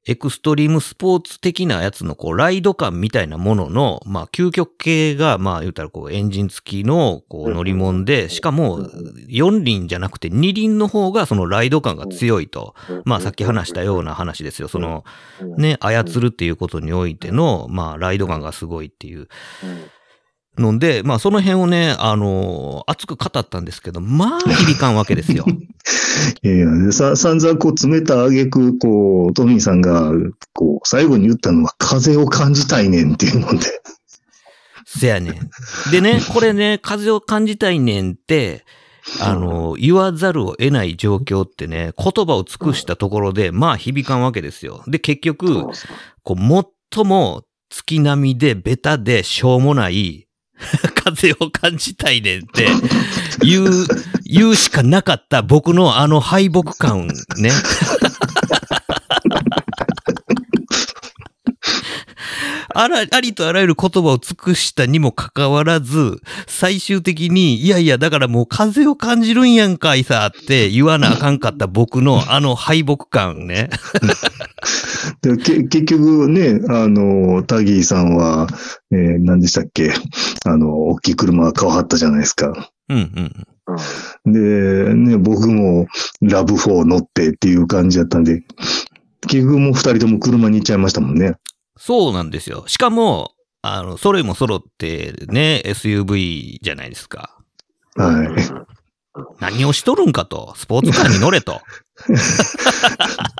[0.09, 12.73] エクストリームスポーツ的なやつのこうライド感みたいなものの、まあ究極系が、まあ言うたらこうエンジン付きのこう乗り物で、しかも4輪じゃなくて2輪の方がそのライド感が強いと。
[13.05, 14.67] まあさっき話したような話ですよ。
[14.67, 15.03] その
[15.57, 19.27] ね、操るっていうことにおいての、まあライド感がすごいっていう
[20.59, 25.45] ので、まあその辺をね、あの熱く語ったんですけど、まあ響かんわけですよ。
[26.43, 30.11] いやいや、散々こう詰めた挙句、こう、トミーさんが、
[30.53, 33.81] こう、最後に言ったのは、風を感じたいねんっていうので、
[34.85, 35.91] せやねん。
[35.91, 38.65] でね、これね、風を感じたいねんって、
[39.21, 44.83] あの、言わざるを得ない状況ってね、言葉を尽くしたところで、まあ響かんわけですよ。
[44.87, 45.63] で、結局、
[46.23, 50.27] こう、最も月並みでベタでしょうもない、
[51.03, 52.67] 風を感じたいねんって、
[53.41, 53.87] 言う、
[54.25, 57.07] 言うしかなかった僕のあの敗北感
[57.37, 57.51] ね。
[62.73, 73.69] あら、ありとあらゆる言葉を尽くしたにもかかわらず、最終的に、いやいや、だからもう風を感じるんやんかいさって言わなあかんかった僕の あの敗北感ね。
[75.21, 78.47] でけ結局ね、あの、タギーさんは、
[78.91, 79.93] えー何でしたっけ？
[80.45, 82.71] あの、大きい車買わはったじゃないですか。
[82.89, 83.05] うんうん。
[83.17, 83.31] うん
[84.25, 85.85] で、ね、僕も
[86.21, 88.41] ラブ4乗ってっていう感じだったんで、
[89.27, 91.35] 結局もう二人とも車に行っちゃいましたもんね。
[91.79, 92.65] そうなんですよ。
[92.67, 97.37] しかも、あの、それも揃ってね、SUV じゃないですか。
[97.95, 98.27] はい。
[99.39, 100.53] 何をしとるんかと。
[100.57, 101.61] スポーツカーに乗れと。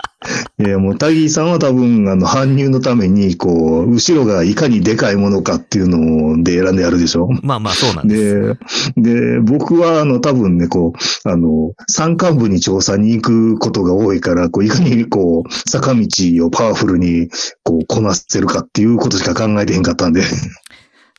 [0.59, 7.29] いや、もう、タギーさんは多分、あの、搬入のために、こう、後ろがいかにでかいものかっていうので選んでやるでしょ？
[7.43, 8.57] まあまあそうなんです。
[8.97, 16.05] で、で、僕は、あの、多分ね、こう、あの、山間部に調査に行くことが多いから、こう、いかに、こう、坂道
[16.45, 17.29] をパワフルに、
[17.63, 20.23] こう、こなせるかっていうことしか考えてへんかったんで。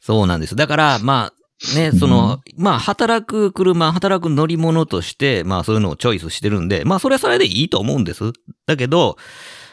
[0.02, 0.54] そうなんです。
[0.54, 1.39] だから、まあ、
[1.74, 8.32] ね、その、まあ、働く車、働く乗り物として、まあ、そういうのをチョイスしてるんで、まあ、それはそれでいいと思うんです。
[8.66, 9.16] だけど、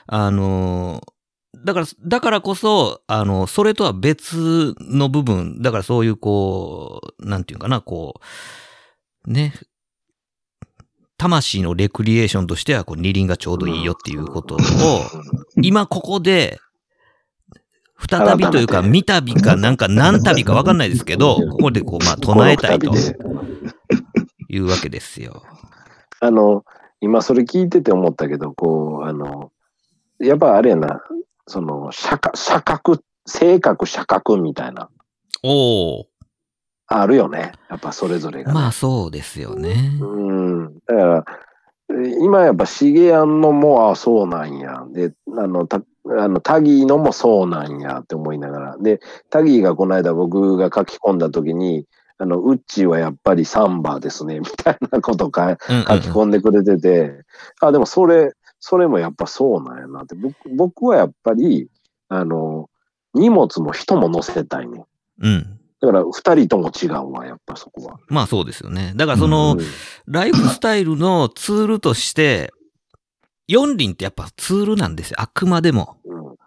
[0.07, 1.01] あの
[1.65, 8.19] だから、だからこそ、あの、それとは別の部分、だからそういう、こう、なんていうかな、こ
[9.25, 9.53] う、ね、
[11.17, 14.59] 魂のレクリエーションとしては、こう、二輪がちょうどいいよっていうことを、
[15.61, 16.59] 今ここで、
[18.09, 22.93] 再びというか、改め三度かなんか何度かわかんないですけど、 ここでこう、まあ、唱えたいと
[24.49, 25.43] いうわけですよ。
[26.19, 26.63] あの、
[27.01, 29.51] 今それ聞いてて思ったけど、こう、あの、
[30.19, 31.01] やっぱあれやな、
[31.47, 34.89] その、社格、社格、性格、社格みたいな、
[35.43, 36.05] おお。
[36.87, 37.51] あるよね。
[37.69, 39.91] やっぱそれぞれがね、まあ、そうですよね。
[39.99, 40.73] うん。
[40.85, 41.46] だから、え
[42.19, 44.85] 今やっぱ、シゲアンのも、あそうなんや。
[44.91, 45.81] で、あの、た、
[46.17, 48.77] あの、タギーのもそうなんやって思いながら。
[48.77, 51.85] で、タギーがこの間僕が書き込んだ時に、
[52.17, 57.23] あの、ウッチーはやっぱりサンバですね、みたいなことかうんうん書き込んでくれてて、
[57.61, 60.15] あ、でもそれ、それもやっぱそうなんやなって。
[60.15, 61.69] 僕僕はやっぱり、
[62.09, 62.69] あの、
[63.13, 64.85] 荷物も人も乗せたいね。
[65.21, 65.56] うん。
[65.81, 67.99] だから、二人とも違うわ、やっぱそこは。
[68.07, 68.93] まあそうですよね。
[68.95, 69.65] だからその、うん
[70.07, 72.51] ライフスタイルのツールとして、
[73.47, 75.17] 四輪ってやっぱツールなんですよ。
[75.19, 75.97] あくまでも。
[76.05, 76.27] うん。
[76.27, 76.37] うん。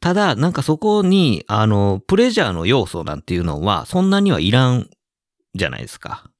[0.00, 4.90] ただ、なんかそこに、あの、プレジャーの要素なんていうのは、そんなにはいらん
[5.54, 6.30] じゃないですか。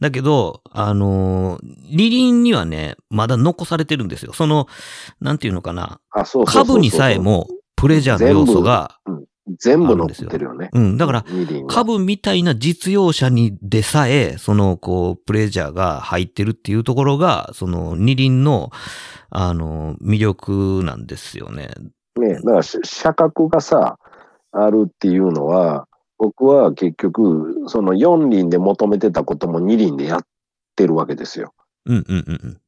[0.00, 4.32] だけど、あの、二輪にはね、まだ残されてるんですよ。
[4.32, 4.66] その、
[5.20, 6.00] なんていうのかな。
[6.46, 7.46] 株にさえも、
[7.76, 8.98] プレジャーの要素が、
[9.58, 10.70] 全部乗ってるよね。
[10.72, 11.24] うん、だから、
[11.68, 18.70] 株みたいな実用車にでさえ、その、こう、プレジャーが入ってるっていうところが、その、二輪の、
[19.30, 21.70] あの、魅力なんですよね。
[22.16, 23.98] ね、だからし車格がさ、
[24.52, 25.88] あるっていうのは、
[26.18, 30.20] 僕は結局、その四輪で求めてたことも二輪でやっ
[30.76, 31.54] てるわけですよ。
[31.86, 32.60] うんうんうんうん。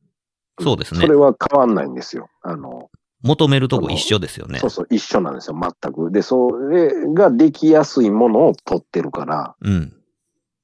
[0.60, 1.14] そうですねそれ。
[1.14, 2.28] は変わんないんですよ。
[2.42, 2.90] あの、
[3.24, 4.70] 求めるとこ一緒ですよねそう。
[4.70, 6.10] そう、一緒なんですよ、全く。
[6.12, 9.94] で、それができやすいものを取ってるから、うん。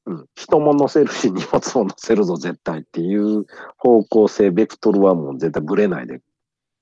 [0.07, 3.47] うん、人も乗せるし、荷物も乗せるぞ、絶対っていう
[3.79, 6.21] 方向性、ベクトルはもう絶対ブレないで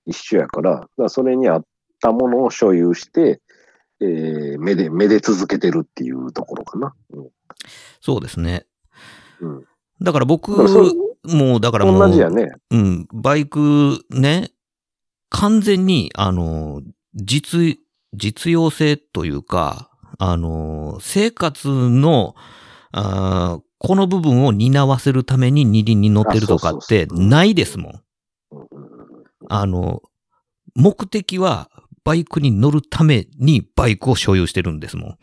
[0.06, 1.64] 一緒やから、だからそれに合っ
[2.00, 3.40] たものを所有して、
[4.00, 6.94] えー、めで、めで続けてるっていうところかな。
[7.12, 7.28] うん。
[8.00, 8.66] そうですね。
[9.40, 9.64] うん。
[10.00, 10.50] だから僕
[11.24, 12.52] もう、だからもう、同じやね。
[12.70, 14.50] うん、バイクね、
[15.30, 16.82] 完全に、あの、
[17.14, 17.78] 実、
[18.14, 22.34] 実用性というか、あの、生活の、
[22.92, 28.02] あーこの部分を担わせるために二輪に乗ってるとかってないですもん。
[29.48, 30.02] あの、
[30.74, 31.70] 目的は
[32.04, 35.18] バイクに乗るためにバイクを所有してるんですもん。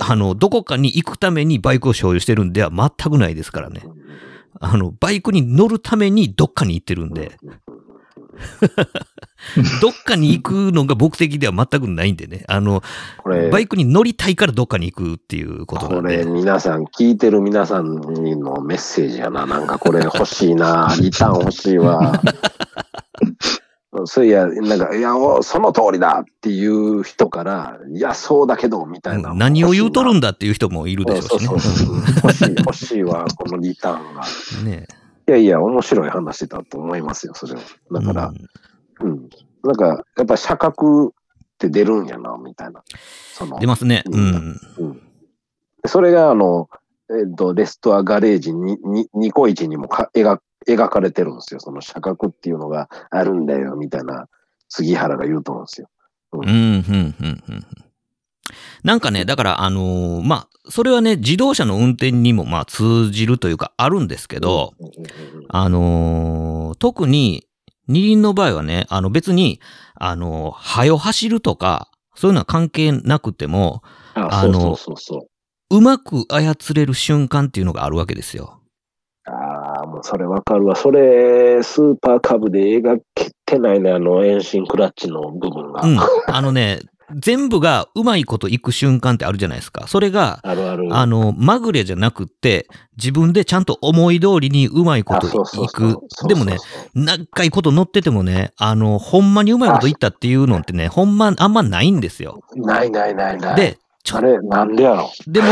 [0.00, 3.82] あの、どこかに行くためにバイクを所有してるんでは全くないですからね。
[4.60, 7.36] あの、バイクに乗るためにどっかに行ってるんで、
[9.80, 12.44] どっかに行くのが目的では全くないんでね。
[12.48, 12.82] あの、
[13.18, 16.30] これ、バイクに乗りたいからどっかに行くっていうことなこれんで。
[16.30, 19.46] 皆さん、聞いてる皆さんにのメッセージやな。
[19.46, 20.94] なんかこれ欲しいな。
[21.00, 22.20] リターン欲しいわ。
[24.06, 29.34] そういや、なんか、いや、おその通りだっていう人から、いや、そうだけど、みたいな。
[29.34, 31.96] 何を言うとるんんだっていう人もいるでしょうしそうそうそう。
[32.24, 34.22] 欲しい、欲しいわ、このリターンが。
[34.64, 34.80] ね。
[34.80, 37.60] ねいやいや、面白い話だと思いますよ、それは。
[37.92, 38.32] だから
[39.00, 39.28] う、んうん。
[39.62, 41.10] なんか、やっぱ社格っ
[41.58, 42.82] て出るんやな、みたいな。
[43.32, 44.02] その出ますね。
[44.06, 44.60] ううんん。
[44.78, 45.02] うん。
[45.86, 46.68] それが、あの、
[47.10, 51.60] えっと、レストアガレージに、に、ニコイチにもか描描かれてるんですよ。
[51.60, 54.28] その社格っていうのがあるんだよ、みたいな、
[54.68, 55.88] 杉原が言うと思うんですよ。
[56.32, 57.83] うん、うん、うん、うん。
[58.82, 64.74] なんかね、だから、あのーまあ、それはね、自動車の運転にも、まあ、通じるというか、あるんですけど、
[65.48, 67.46] あのー特に、
[67.86, 69.60] 二輪の場合はね、あの別に、
[69.94, 73.82] あのー、はよ走るとか、そういうのは関係なくても、
[74.14, 74.76] あ、あの。
[75.70, 78.60] うまく操れる瞬間っていうのがあるわけですよ。
[79.26, 80.76] ああ、もうそれわかるわ。
[80.76, 85.82] それ、スーパーカブで描けてないね、あの、遠心クラッチの部分が。
[85.82, 85.98] うん。
[85.98, 86.80] あのね、
[87.14, 89.86] 全部がうまいこといく瞬間ってあるじゃないですか。
[89.86, 90.88] それが、あるある。
[90.90, 95.98] あの、まぐれじゃなくって、自分でちゃんと思い通りにうまいこあといく。
[96.28, 96.56] でもね、、
[96.94, 102.40] 長いこと乗っててもね、あの、ほんまにうまいこといったっていうのってね、ほんまあんまないんですよ。
[102.56, 103.56] ないないないない。
[103.56, 105.10] で、ちょあれ、なんでやろ。
[105.26, 105.48] でも、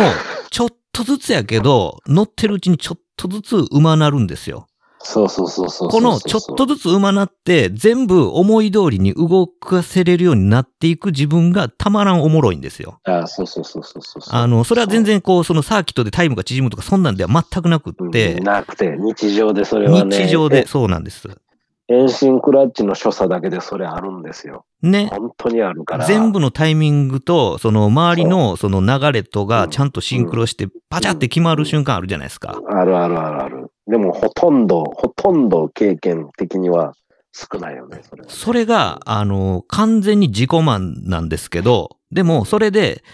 [0.51, 4.67] ちょっとずつやけど、乗ってるうちにちょっとずつ馬なるんですよ。
[5.05, 5.89] そうそうそうそう。
[5.89, 13.01] このちょっとずつ馬なって、全部思い通りに動かせれるようになっていく自分がたまらんおもろいんですよ。
[13.05, 14.23] あそうそうそうそうそう。
[14.29, 20.17] あの、それは全然こう、そのサーキットでタイムが縮むとか、そんなんでは全くなくっうんて、なくて、日常でそれはね。
[20.17, 20.67] 日常で、え。
[20.67, 21.29] そうなんです。
[21.89, 24.65] 遠心クラッチの所作だけでそれあるんですよ。
[24.83, 25.09] ね。
[25.11, 26.07] 本当にあるから。
[26.07, 32.61] 全部のタイミングと、その周りのその流れとがちゃんとシンクロして、パチャって決まる瞬間あるじゃないですか。
[32.69, 33.73] あるあるあるある。
[33.93, 36.95] でも、ほとんど、ほとんど経験的には
[37.31, 38.25] 少ないよね、それ。
[38.27, 43.05] それが、あの、完全に自己満なんですけど、でも、それで、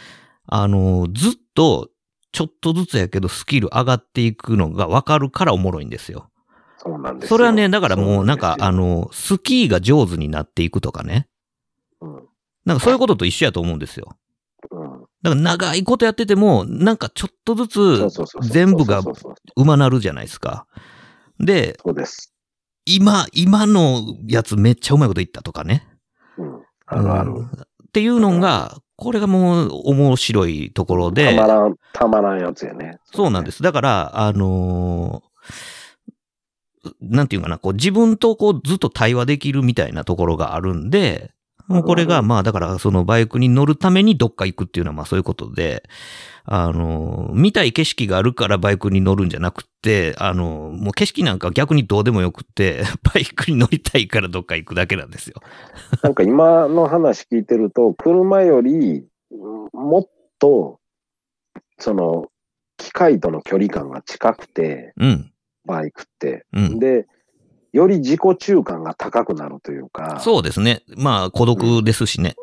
[0.47, 1.89] あの、ずっと、
[2.31, 6.31] ちょっとずつやけど、スキル上がっていくのが分かるからおもろいんですよ。
[6.77, 11.27] そうなんですよそれはね、だからもうなんか、あ、その、スキーが上手になっていくとかね。
[12.01, 12.23] うなん
[12.67, 14.17] なんかそういうことと一緒やと思うんですよ。
[15.23, 18.09] だから長いことやってても、なんかちょっとずつ
[18.43, 19.03] 全部が
[19.57, 20.67] 馬なるじゃないですか。
[21.41, 22.33] で、そうです。
[22.87, 25.87] 今、今のやつめっちゃうまいこと言ったとかね。
[26.39, 26.63] うん。
[26.87, 27.33] あるある。
[27.33, 27.51] うん
[27.89, 32.99] っていうのが、これがもう面白いところで、たまらん、たまらんやつやね。
[33.13, 33.63] そうなんです。
[33.63, 35.29] だから、あのー
[37.01, 41.33] なんていうかな、こう自分とこうずっと対話できるみたいなところがあるんで、
[41.69, 45.85] もうこれがまあだからそのバイクに乗るためにどっか行くっていうのはまあそういうことで、
[46.45, 52.83] あのー見たい景色があるからバイクに乗るんじゃなくて、あのーもう景色なんか逆にどうでもよくって、
[53.15, 55.35] バイクに乗りたいからどっか行くだけなんですよ。
[56.03, 60.81] なんか今の話聞いてると、車よりうんもっと、
[61.79, 62.29] その、
[62.79, 65.33] 機械との距離感が近くて、うん。
[65.67, 66.47] バイクって。
[66.53, 66.79] うん。
[66.79, 67.07] で、
[67.73, 70.83] より自己中感が高くなるというか、そうですね。
[70.97, 72.35] まあ孤独ですしね。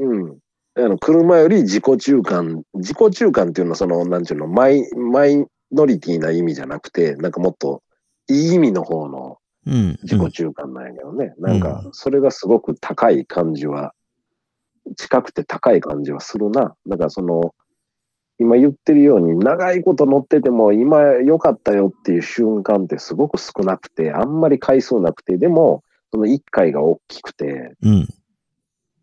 [0.00, 0.38] うん。
[0.74, 7.82] あの車より自己中感、自己中感っていうのは、その、なんていうの、マイ、マイノリティな意味じゃなくて、なんかもっと、
[8.28, 9.98] いい意味の方のうん。
[10.02, 11.34] 自己中感なんやけどね。
[11.38, 13.94] なんかう、それがすごく高い感じは、
[14.96, 16.74] 近くて高い感じはするな。
[16.86, 17.54] だからその、
[18.42, 25.82] 今言ってるように、長いこと乗ってても、今良かったよっていう瞬間ってすごく少なくて、あんまり回数なくて、でも、
[26.12, 28.08] その一回が大きくて、うん。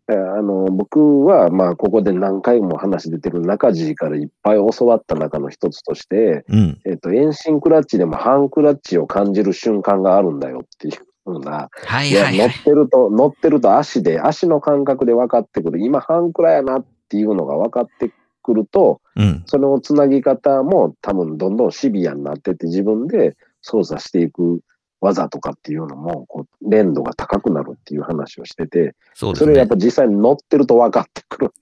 [0.08, 6.80] えーあの、僕は、まあ、ここで何回も話出てる中地からいっぱい教わった中の一つとして、うん。
[6.84, 12.64] えっ、と、遠心クラッチでも半クラッチを感じる瞬間があるんだよっていうふうな、はいいや、乗っ。
[12.64, 15.80] てると、乗ってると足で、足の感覚で分かってくる。
[15.80, 18.10] 今半クラやなっていうのが分かって
[18.50, 19.42] くると、うん。
[19.46, 24.60] そのつなぎ方も多分どんどんシビアになってって自分で操作していく
[25.00, 29.76] 技とかっていうのも、こう、連度が高くなるっていう話をしてて、そうですねそれやっぱ。
[29.76, 31.52] 実際に乗ってると分かってくる。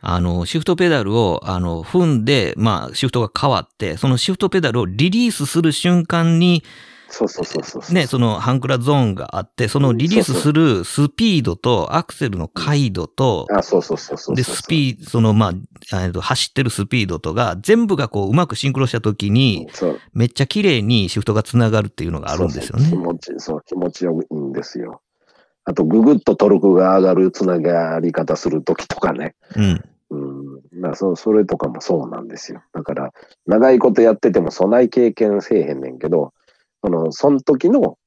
[0.00, 6.62] あの、シフトペダルを、あの、踏んで、まあ、シフトが変わって、そのシフトペダルをリリースする瞬間に、
[7.10, 7.94] そうそうそうそう。
[7.94, 14.36] ね、そのハンクラゾーンがあって、そのリリースするスピードとアクセルの回度と、あ、そうそうそうそう。
[14.36, 15.52] で、スピード、その、ま
[15.92, 19.68] あ、えっと走ってるスピードとが、全部がこう、うまくシンクロしたときに、
[20.12, 22.84] めっちゃ綺麗にシフトがつながるっていうのがあるんですよね。
[22.84, 25.00] そうそう気持ち、そう、気持ちよいいんですよ。
[25.64, 29.34] あと、ぐぐっとトルクが上がるつながり方するときとかね。
[29.56, 29.84] うん。
[30.10, 30.80] うん。
[30.80, 32.62] だそそれとかもそうなんですよ。
[32.72, 33.12] だから、
[33.46, 36.32] 長いことやってても備え経験せえへんねんけど、
[36.82, 37.98] その、その時の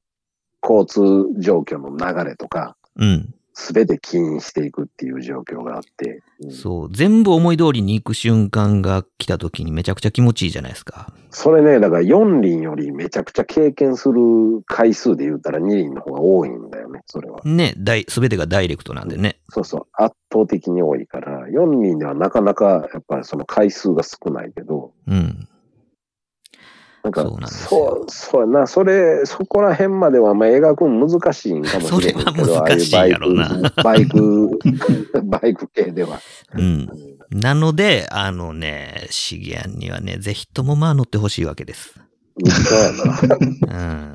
[0.62, 1.00] 交通
[1.40, 3.34] 状況の流れとか、うん。
[3.54, 6.88] すべて起因していくっていう状況があって、うんそう。
[6.92, 11.12] 全部思い通りに行く瞬間が来たときにめちゃくちゃ気持ちいいじゃないですか。
[11.30, 14.20] それね、だから4輪よりめちゃくちゃ経験する
[14.66, 17.40] 回数で言ったら2輪の方が多いんだよね、それは。
[17.44, 19.38] ね、大、すべてがダイレクトなんでね。
[19.50, 25.48] そうそう、圧倒的に多いから、4輪ではなかなかやっぱりその回数が少ないけど、うん。
[27.02, 36.20] なんか、そうなんそよう、そうやな、それ、そこら辺までは、まあ、描くの難しいんかもしれへんけど、それは難しいやろなああいうバイク、バイク、 バイク系では。
[36.54, 36.88] うん。
[37.30, 41.94] なので、あのね、シゲアンにはね、ぜひともまあ乗ってほしいわけです。
[42.44, 42.92] そうや
[43.28, 43.36] な。
[43.36, 44.14] うん。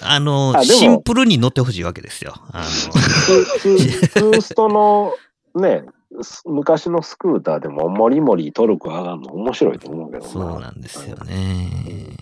[0.00, 2.34] あの、あシンプルに乗ってほしいわけですよ。
[2.52, 5.14] あの、ツーストの、
[5.54, 5.97] ね、す
[6.44, 10.30] 昔のスクーターでも、もりもりトルク上がるの面白いと思うけどな。
[10.30, 12.16] そうなんですよね。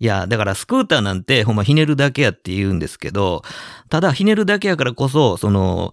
[0.00, 3.42] いや、だからスクーターなんてほんまひねるだけやって言うんですけど、
[3.88, 5.92] ただひねるだけやからこそ、その、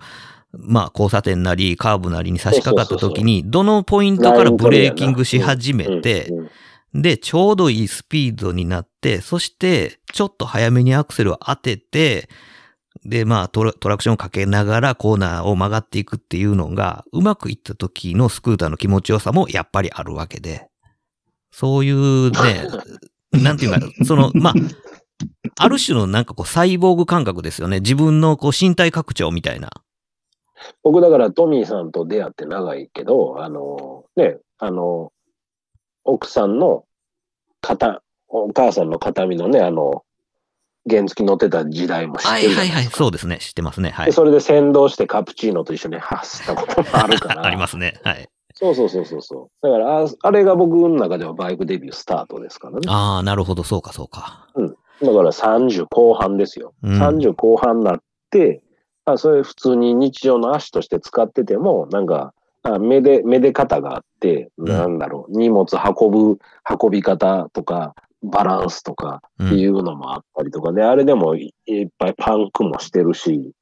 [0.51, 6.29] まあ交差点なりカーブなりに差し掛かった時に、どのポイントからブレーキングし始めて、
[6.93, 12.27] で、ちょうどいいスピードになって、そして、ちょっと早めにアクセルを当てて、
[13.05, 20.67] で、まあトラ、トラクションをかけながらコーナーを曲がっていくっていうのが、うまくいった時のスクーターの気持ちよさもやっぱりあるわけで、
[21.51, 22.67] そういうね、
[23.33, 24.53] なんていうか、その、まあ、
[25.57, 27.79] ある種のなんかこうサイボーグ感覚ですよね。
[27.79, 29.69] 自分のこう身体拡張みたいな。
[30.83, 35.11] 僕だからトミーさんと出会って長いけど、あの、ね、あの、
[36.03, 36.85] 奥さんの
[37.61, 40.03] 肩、お母さんの形見のね、あの、
[40.89, 42.83] 原付乗ってた時代も知ってはいはいはい。
[42.85, 43.37] そうですね。
[43.39, 43.91] 知ってますね。
[43.91, 44.05] はい。
[44.07, 47.43] でそれで先導してカプチーノと一緒に走ったこともあるから。
[47.45, 47.99] ありますね。
[48.03, 48.27] はい。
[48.53, 49.67] そうそうそうそうそう。
[49.67, 52.81] だからあ、あれが僕の中ではバイクデビュースタートですからね。
[52.87, 53.63] ああ、なるほど。
[53.63, 54.47] そうか、そうか。
[55.01, 56.73] だから30後半ですよ。
[56.83, 58.61] うん30後半になって、
[59.05, 73.53] あそれ普通に日常の足として使ってても、なんか、あ目で、目で方があって、んなんだろう、荷物運ぶ、運び方とか、バランスとかうんっていうのもあったりとかで、あれでもいいっぱいパンクもしてるし、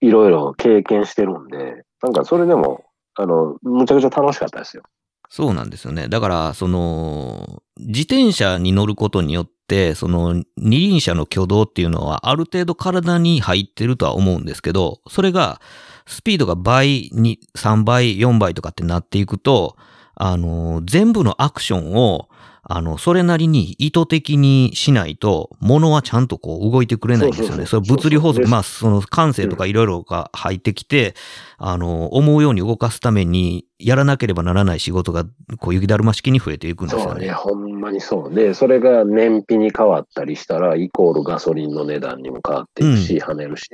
[0.00, 2.84] いろいろ経験してるんで、なんかそれでも、
[3.16, 4.82] あの、むちゃくちゃ楽しかったですよ。
[5.30, 6.08] そうなんですよね。
[6.08, 15.60] だから、その、自転車に乗ることによって、その、二輪車の挙動っていうのは、ある程度体に入ってるとは思うんですけど、それが、
[16.06, 19.76] スピードが倍に、3倍、4倍とかってなっていくと、
[20.14, 22.28] あの、全部のアクションを、
[22.66, 27.66] あの、それなりに意図的にしないと、物はちゃんとこう動いてくれないんですよね。
[27.66, 31.14] それ物理法則、まあ、その感性とかいろいろが入ってきて、
[31.58, 35.24] あの、思うように動かすために、やらなければならない仕事が、
[35.58, 37.36] こう、雪だるま式に増えていくんですそうね、よね。
[37.36, 38.34] ほんまにそう。
[38.34, 43.68] で、それが燃費に変わったりしたら、イコールガソリンの値段にも変わっていくし、跳ねるし、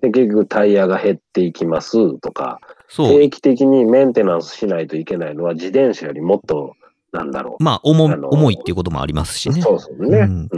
[0.00, 3.28] で、結局タイヤが減っていきますとか、定。
[3.30, 6.74] 期的にメンテナンスしないといけないのは自転車よりもっと、
[7.12, 7.62] なんだろう。
[7.62, 9.60] まあ、重重いっていうこともありますしね。
[9.60, 10.18] そうそうね。
[10.20, 10.48] うん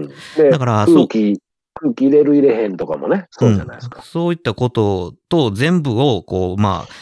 [0.51, 1.41] だからそう空気、
[1.75, 3.99] 空気入れる入れへんとかもね、そうじゃないですか。
[3.99, 6.93] うんそういったことと全部を、こう、まあ、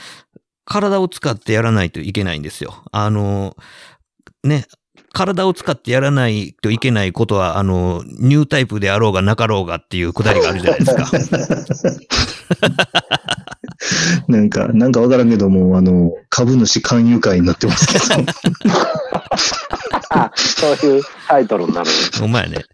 [0.64, 2.82] 体を使ってやらないといけないんですよ。
[2.92, 3.57] あの、
[4.42, 4.66] ね、
[5.12, 11.05] 体を使ってやらないといけないことは、あの、ニュータイプであろうがなかろうがっていうくだりがあるじゃないですか。
[14.28, 18.04] なんか、なんかわからんけども、あの、株主勧誘会になってますけど。
[20.10, 21.90] あ、そういうタイトルになる。
[22.22, 22.64] お前ね。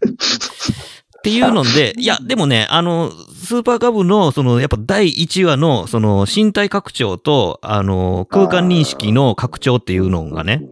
[1.19, 10.63] っていうので、いや、でもね、あの、スーパーカブの、その、やっぱ第1話の、その、身体拡張と、あの、空間認識の拡張っていうのがね、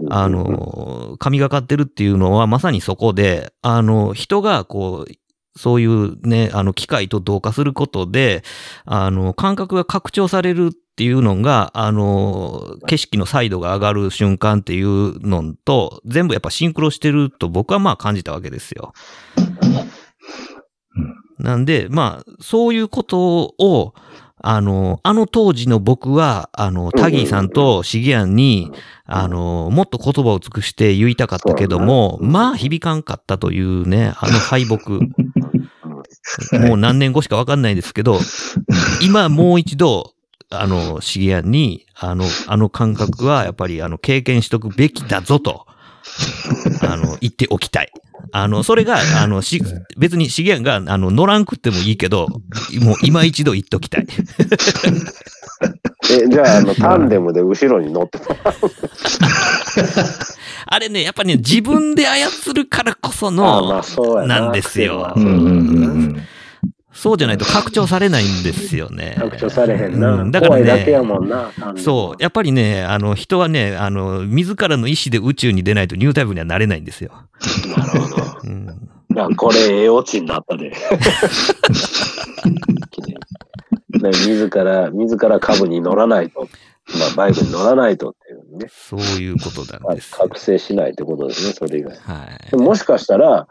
[0.00, 5.12] うん、あの、神がかってるっていうのはまさにそこで、あの、人がこう、
[5.58, 8.44] そういうね、あの、機械と同化することで、
[8.84, 18.92] あの、感覚が拡張されるっていうのが、あの、景色の彩度が上がる瞬間っていうのと、全部やっぱシンクロしてると僕はまあ感じたわけですよ。
[21.38, 23.94] なんで、まあ、そういうことを、
[24.40, 28.70] あの、あの当時の僕は、あの、タギーさんとシゲアンに、
[29.04, 34.76] あの、もっと言葉を尽くして言いたかったけども、まあ響かんかったというね、あの敗北。
[36.52, 38.20] はいもう何年後しかわかんないですけど、
[39.02, 40.12] 今もう一度、
[40.50, 45.66] あの、シゲアンに、あの、あの感覚はやっぱりあの、経験しとくべきだぞと、
[46.82, 47.92] あの、言っておきたい。
[48.32, 49.62] あの、それが、あの、し、
[49.96, 52.28] 別にシゲアンが、あの、乗らんくってもいいけど、
[52.80, 54.06] もう今一度言っときたい。
[56.10, 58.54] え、じゃあ、あの、タンデムで後ろに乗ってもらう
[60.66, 63.82] あれね、やっぱね、自分で操るからこその
[64.16, 64.26] な。
[64.26, 65.14] なんですよ。
[66.92, 69.14] そうじゃないと拡張されないんですよね。
[69.18, 70.14] 拡張されへんな。
[70.14, 71.52] うんだから怖いだけやね、もんな。
[71.76, 77.12] そう、やっぱりね、あの、人はね、あの、自らの意思で宇宙に出ないとニュータイプにはなれないんですよ。
[77.76, 78.16] なるほど。
[78.42, 80.72] うん、あこれ、ええオチになったで。
[83.90, 86.48] ね自ら、自ら株に乗らないと。
[86.98, 88.66] まあ、バイクに乗らないとっていうね。
[88.70, 90.02] そういうことなんで。
[90.10, 91.96] 覚醒しないってことですね、それ以外。
[91.96, 92.50] はい。
[92.50, 93.46] でももしかしたら、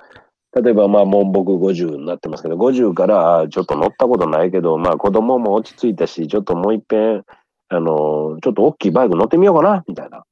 [0.60, 7.24] 例えばまあもう僕50になってますけど、50からちょっと乗ったことないけど、まあ子供も落ち着いたし、ちょっともう一遍、
[7.70, 10.24] あの、ちょっと大きいバイク乗ってみようかな、みたいな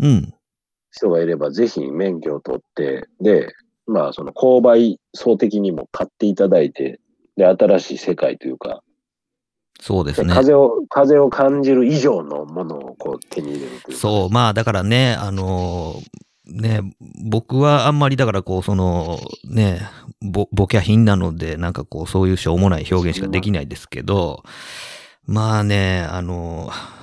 [0.00, 0.34] うん。
[0.92, 3.52] 人がいれば、ぜひ免許を取って、で、
[3.86, 7.00] まあその購買層的にも買っていただいて、
[7.36, 8.82] で、新しい世界というか、
[9.80, 10.32] そうですね。
[10.32, 14.00] 風を、風を感じる以上のものをこう手に入れるというか。
[14.00, 16.00] そう、まあだからね、あの
[16.46, 16.80] ね、
[17.24, 19.18] 僕はあんまりだからこう、その、
[19.48, 19.80] ね、
[20.22, 24.42] ボボキャ品なので、なんかこう、そういうしょうもない表現しかできないですけど、
[25.26, 26.95] まあね、あのい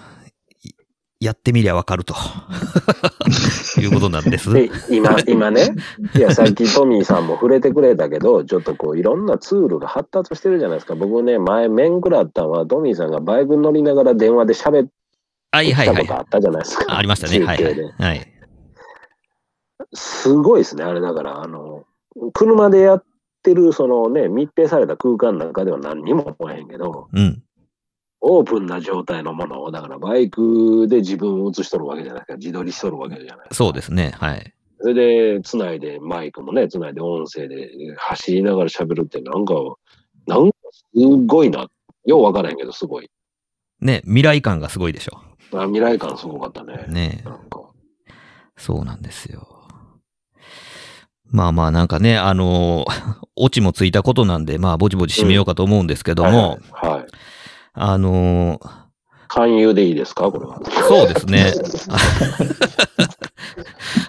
[1.24, 2.14] やってみりゃわかると。
[3.82, 4.52] いうことなんです。
[4.52, 5.76] で、今、今ね、
[6.16, 10.96] いや、さっきトミーさんも触れてくれたけど、ちょっとこう、いろんなツールが発達してるじゃないですか。
[10.96, 14.90] 僕ね、前、面食らったのは、トミーさんがバイク乗りながら電話で喋っ
[15.54, 16.20] はいはいはいたこと。
[16.20, 16.98] あったじゃないですか。
[16.98, 17.46] ありましたね。
[17.46, 17.94] はいはい。
[18.00, 18.28] はい。
[19.94, 21.84] すごいですね、あれだから、あの、
[22.34, 23.04] 車でやっ
[23.44, 27.44] てる、そのね、密閉された空間の中では何にも思えへんけど、うん。
[28.26, 32.38] オープンな状態のものを、だからバイクで自分を映しとるわけじゃないですか。
[32.38, 33.48] 自撮りしとるわけじゃない。
[33.52, 34.14] そうですね。
[34.18, 34.54] はい。
[34.80, 34.94] それ
[35.36, 39.56] で、つないで、マイクもね、つないで音声で走りながら喋るって、なんか、
[40.26, 41.68] なんかすごいな。
[42.06, 43.10] ようわからへんけど、すごい。
[43.82, 45.22] ね、未来感がすごいでしょ。
[45.54, 46.86] あ未来感すごかったね。
[46.88, 47.62] ねなんか。
[48.56, 49.48] そうなんですよ。
[51.30, 52.86] まあまあなんかね、あの
[53.36, 57.06] オチもついたことなんで、まあぼちぼち締めようかと思うんですけども、はい、はい。
[57.74, 58.60] あの
[59.28, 60.32] 勧誘でいいですか？
[60.32, 60.62] これは。
[60.88, 61.52] そうですね。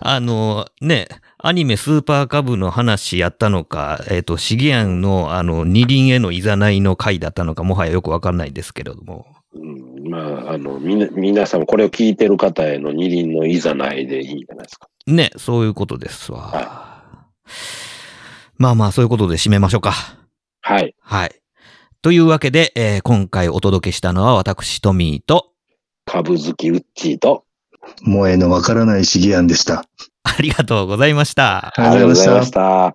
[0.01, 1.09] あのね、
[1.39, 9.27] アニメスーパーカブの話やったのか、えっ、と、シゲアンのあの二輪へのいざないの回だったのか、もはやよくわかんないんですけれども。
[9.55, 10.19] うん、ま
[10.51, 14.89] あ、あの、みな、皆さん、これを聞いてる方への二輪のいざないでいいんじゃないですか？
[15.07, 16.39] ね、そういうことですわ。
[16.53, 17.03] は
[18.59, 19.93] まあまあ、そういうことで締めましょうか。
[20.61, 20.95] はい。
[21.01, 21.41] はい。
[22.05, 25.53] というわけで、えー今回お届けしたのは私、トミーと、
[26.05, 27.47] 株好きウッチーと、
[28.05, 29.87] 萌えのわからないシゲアンでした。
[30.23, 31.69] ありがとうございました。
[31.69, 32.95] ありがとうございました。